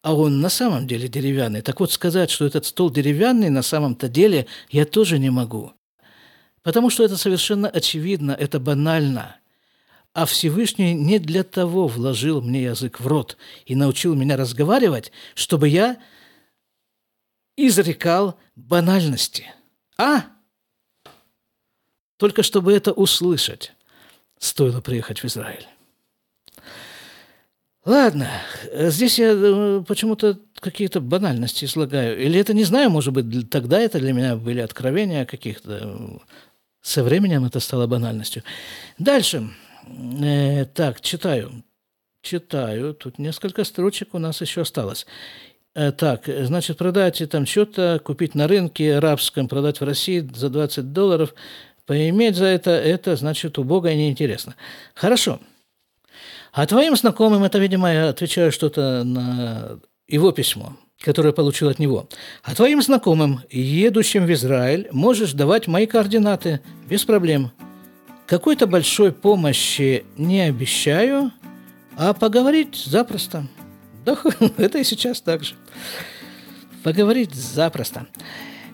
а 0.00 0.14
он 0.14 0.40
на 0.40 0.48
самом 0.48 0.86
деле 0.86 1.08
деревянный. 1.08 1.60
Так 1.60 1.80
вот, 1.80 1.92
сказать, 1.92 2.30
что 2.30 2.46
этот 2.46 2.64
стол 2.64 2.90
деревянный 2.90 3.50
на 3.50 3.60
самом-то 3.60 4.08
деле 4.08 4.46
я 4.70 4.86
тоже 4.86 5.18
не 5.18 5.28
могу. 5.28 5.74
Потому 6.62 6.88
что 6.88 7.04
это 7.04 7.18
совершенно 7.18 7.68
очевидно, 7.68 8.32
это 8.32 8.58
банально. 8.58 9.36
А 10.14 10.24
Всевышний 10.24 10.94
не 10.94 11.18
для 11.18 11.44
того 11.44 11.86
вложил 11.86 12.40
мне 12.40 12.62
язык 12.62 12.98
в 12.98 13.06
рот 13.06 13.36
и 13.66 13.76
научил 13.76 14.14
меня 14.14 14.38
разговаривать, 14.38 15.12
чтобы 15.34 15.68
я 15.68 15.98
изрекал 17.58 18.38
банальности. 18.56 19.52
А? 19.98 20.33
Только 22.24 22.42
чтобы 22.42 22.72
это 22.72 22.92
услышать, 22.92 23.74
стоило 24.38 24.80
приехать 24.80 25.22
в 25.22 25.26
Израиль. 25.26 25.66
Ладно, 27.84 28.30
здесь 28.72 29.18
я 29.18 29.34
э, 29.34 29.84
почему-то 29.86 30.38
какие-то 30.54 31.02
банальности 31.02 31.66
излагаю. 31.66 32.18
Или 32.18 32.40
это 32.40 32.54
не 32.54 32.64
знаю, 32.64 32.88
может 32.88 33.12
быть, 33.12 33.50
тогда 33.50 33.78
это 33.78 34.00
для 34.00 34.14
меня 34.14 34.36
были 34.36 34.60
откровения 34.60 35.26
каких-то. 35.26 36.18
Со 36.80 37.04
временем 37.04 37.44
это 37.44 37.60
стало 37.60 37.86
банальностью. 37.86 38.42
Дальше. 38.98 39.50
Э, 40.22 40.64
так, 40.64 41.02
читаю. 41.02 41.62
Читаю. 42.22 42.94
Тут 42.94 43.18
несколько 43.18 43.64
строчек 43.64 44.14
у 44.14 44.18
нас 44.18 44.40
еще 44.40 44.62
осталось. 44.62 45.04
Э, 45.74 45.92
так, 45.92 46.24
значит, 46.26 46.78
продать 46.78 47.22
там 47.28 47.44
что-то, 47.44 48.00
купить 48.02 48.34
на 48.34 48.48
рынке 48.48 48.96
арабском, 48.96 49.46
продать 49.46 49.82
в 49.82 49.84
России 49.84 50.26
за 50.34 50.48
20 50.48 50.94
долларов, 50.94 51.34
поиметь 51.86 52.36
за 52.36 52.46
это, 52.46 52.70
это 52.70 53.16
значит 53.16 53.58
убого 53.58 53.88
и 53.88 53.96
неинтересно. 53.96 54.54
Хорошо. 54.94 55.40
А 56.52 56.66
твоим 56.66 56.96
знакомым, 56.96 57.42
это, 57.42 57.58
видимо, 57.58 57.92
я 57.92 58.08
отвечаю 58.08 58.52
что-то 58.52 59.02
на 59.04 59.80
его 60.06 60.30
письмо, 60.32 60.76
которое 61.00 61.32
получил 61.32 61.68
от 61.68 61.78
него. 61.78 62.08
А 62.42 62.54
твоим 62.54 62.80
знакомым, 62.80 63.40
едущим 63.50 64.26
в 64.26 64.32
Израиль, 64.32 64.88
можешь 64.92 65.32
давать 65.32 65.66
мои 65.66 65.86
координаты 65.86 66.60
без 66.88 67.04
проблем. 67.04 67.50
Какой-то 68.26 68.66
большой 68.66 69.12
помощи 69.12 70.04
не 70.16 70.42
обещаю, 70.42 71.32
а 71.96 72.14
поговорить 72.14 72.76
запросто. 72.76 73.46
Да, 74.04 74.16
это 74.56 74.78
и 74.78 74.84
сейчас 74.84 75.20
так 75.20 75.44
же. 75.44 75.54
Поговорить 76.82 77.34
запросто. 77.34 78.06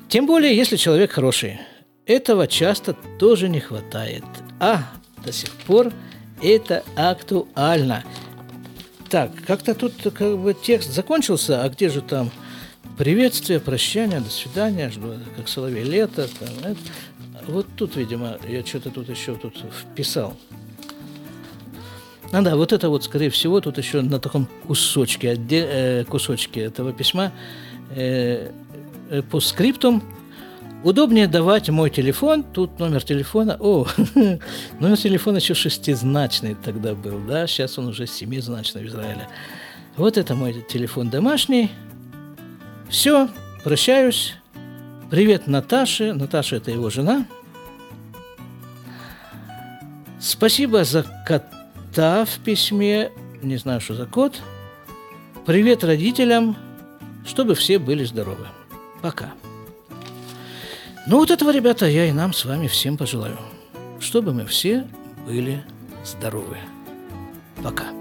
Тем 0.09 0.27
более, 0.27 0.57
если 0.57 0.77
человек 0.77 1.13
хороший. 1.13 1.61
Этого 2.11 2.49
часто 2.49 2.97
тоже 3.21 3.49
не 3.49 3.61
хватает. 3.61 4.25
А 4.59 4.83
до 5.25 5.31
сих 5.31 5.49
пор 5.53 5.93
это 6.43 6.83
актуально. 6.97 8.03
Так, 9.09 9.31
как-то 9.47 9.77
тут 9.77 9.93
как 10.13 10.37
бы 10.37 10.53
текст 10.61 10.91
закончился, 10.91 11.63
а 11.63 11.69
где 11.69 11.89
же 11.89 12.03
там 12.03 12.33
приветствие, 12.99 13.61
прощание, 13.61 14.19
до 14.19 14.29
свидания, 14.29 14.93
как 15.37 15.47
соловей 15.47 15.85
лето. 15.85 16.29
Там, 16.41 16.49
это. 16.73 16.81
Вот 17.47 17.69
тут, 17.77 17.95
видимо, 17.95 18.39
я 18.49 18.67
что-то 18.67 18.91
тут 18.91 19.09
еще 19.09 19.37
тут 19.37 19.65
вписал. 19.71 20.37
А 22.33 22.43
да, 22.43 22.57
вот 22.57 22.73
это 22.73 22.89
вот, 22.89 23.05
скорее 23.05 23.31
всего, 23.31 23.61
тут 23.61 23.79
еще 23.79 24.03
на 24.03 24.19
таком 24.19 24.49
кусочке, 24.67 25.31
отдель, 25.31 25.65
э, 25.65 26.05
кусочке 26.07 26.63
этого 26.63 26.93
письма 26.93 27.31
э, 27.95 28.51
э, 29.11 29.23
по 29.23 29.39
скриптум 29.39 30.03
Удобнее 30.83 31.27
давать 31.27 31.69
мой 31.69 31.91
телефон, 31.91 32.43
тут 32.43 32.79
номер 32.79 33.03
телефона, 33.03 33.57
о, 33.61 33.87
номер 34.81 34.97
телефона 34.97 35.37
еще 35.37 35.53
шестизначный 35.53 36.55
тогда 36.55 36.95
был, 36.95 37.19
да, 37.19 37.47
сейчас 37.47 37.79
он 37.79 37.89
уже 37.89 38.07
семизначный 38.07 38.85
в 38.85 38.87
Израиле. 38.87 39.29
Вот 39.97 40.17
это 40.17 40.35
мой 40.35 40.65
телефон 40.69 41.11
домашний. 41.11 41.71
Все, 42.89 43.29
прощаюсь. 43.63 44.35
Привет 45.11 45.47
Наташе. 45.47 46.15
Наташа– 46.15 46.57
это 46.57 46.71
его 46.71 46.89
жена. 46.89 47.27
Спасибо 50.19 50.85
за 50.85 51.05
кота 51.27 51.61
та 51.95 52.25
в 52.25 52.39
письме, 52.45 53.11
не 53.43 53.57
знаю, 53.57 53.81
что 53.81 53.95
за 53.95 54.07
код. 54.07 54.41
Привет 55.47 55.83
родителям, 55.85 56.57
чтобы 57.27 57.55
все 57.55 57.79
были 57.79 58.05
здоровы. 58.05 58.47
Пока. 59.03 59.33
Ну 61.11 61.17
вот 61.17 61.33
этого, 61.33 61.51
ребята, 61.51 61.87
я 61.87 62.07
и 62.07 62.13
нам 62.13 62.33
с 62.33 62.45
вами 62.45 62.69
всем 62.69 62.97
пожелаю. 62.97 63.37
Чтобы 63.99 64.33
мы 64.33 64.47
все 64.47 64.87
были 65.27 65.65
здоровы. 66.05 66.57
Пока. 67.65 68.00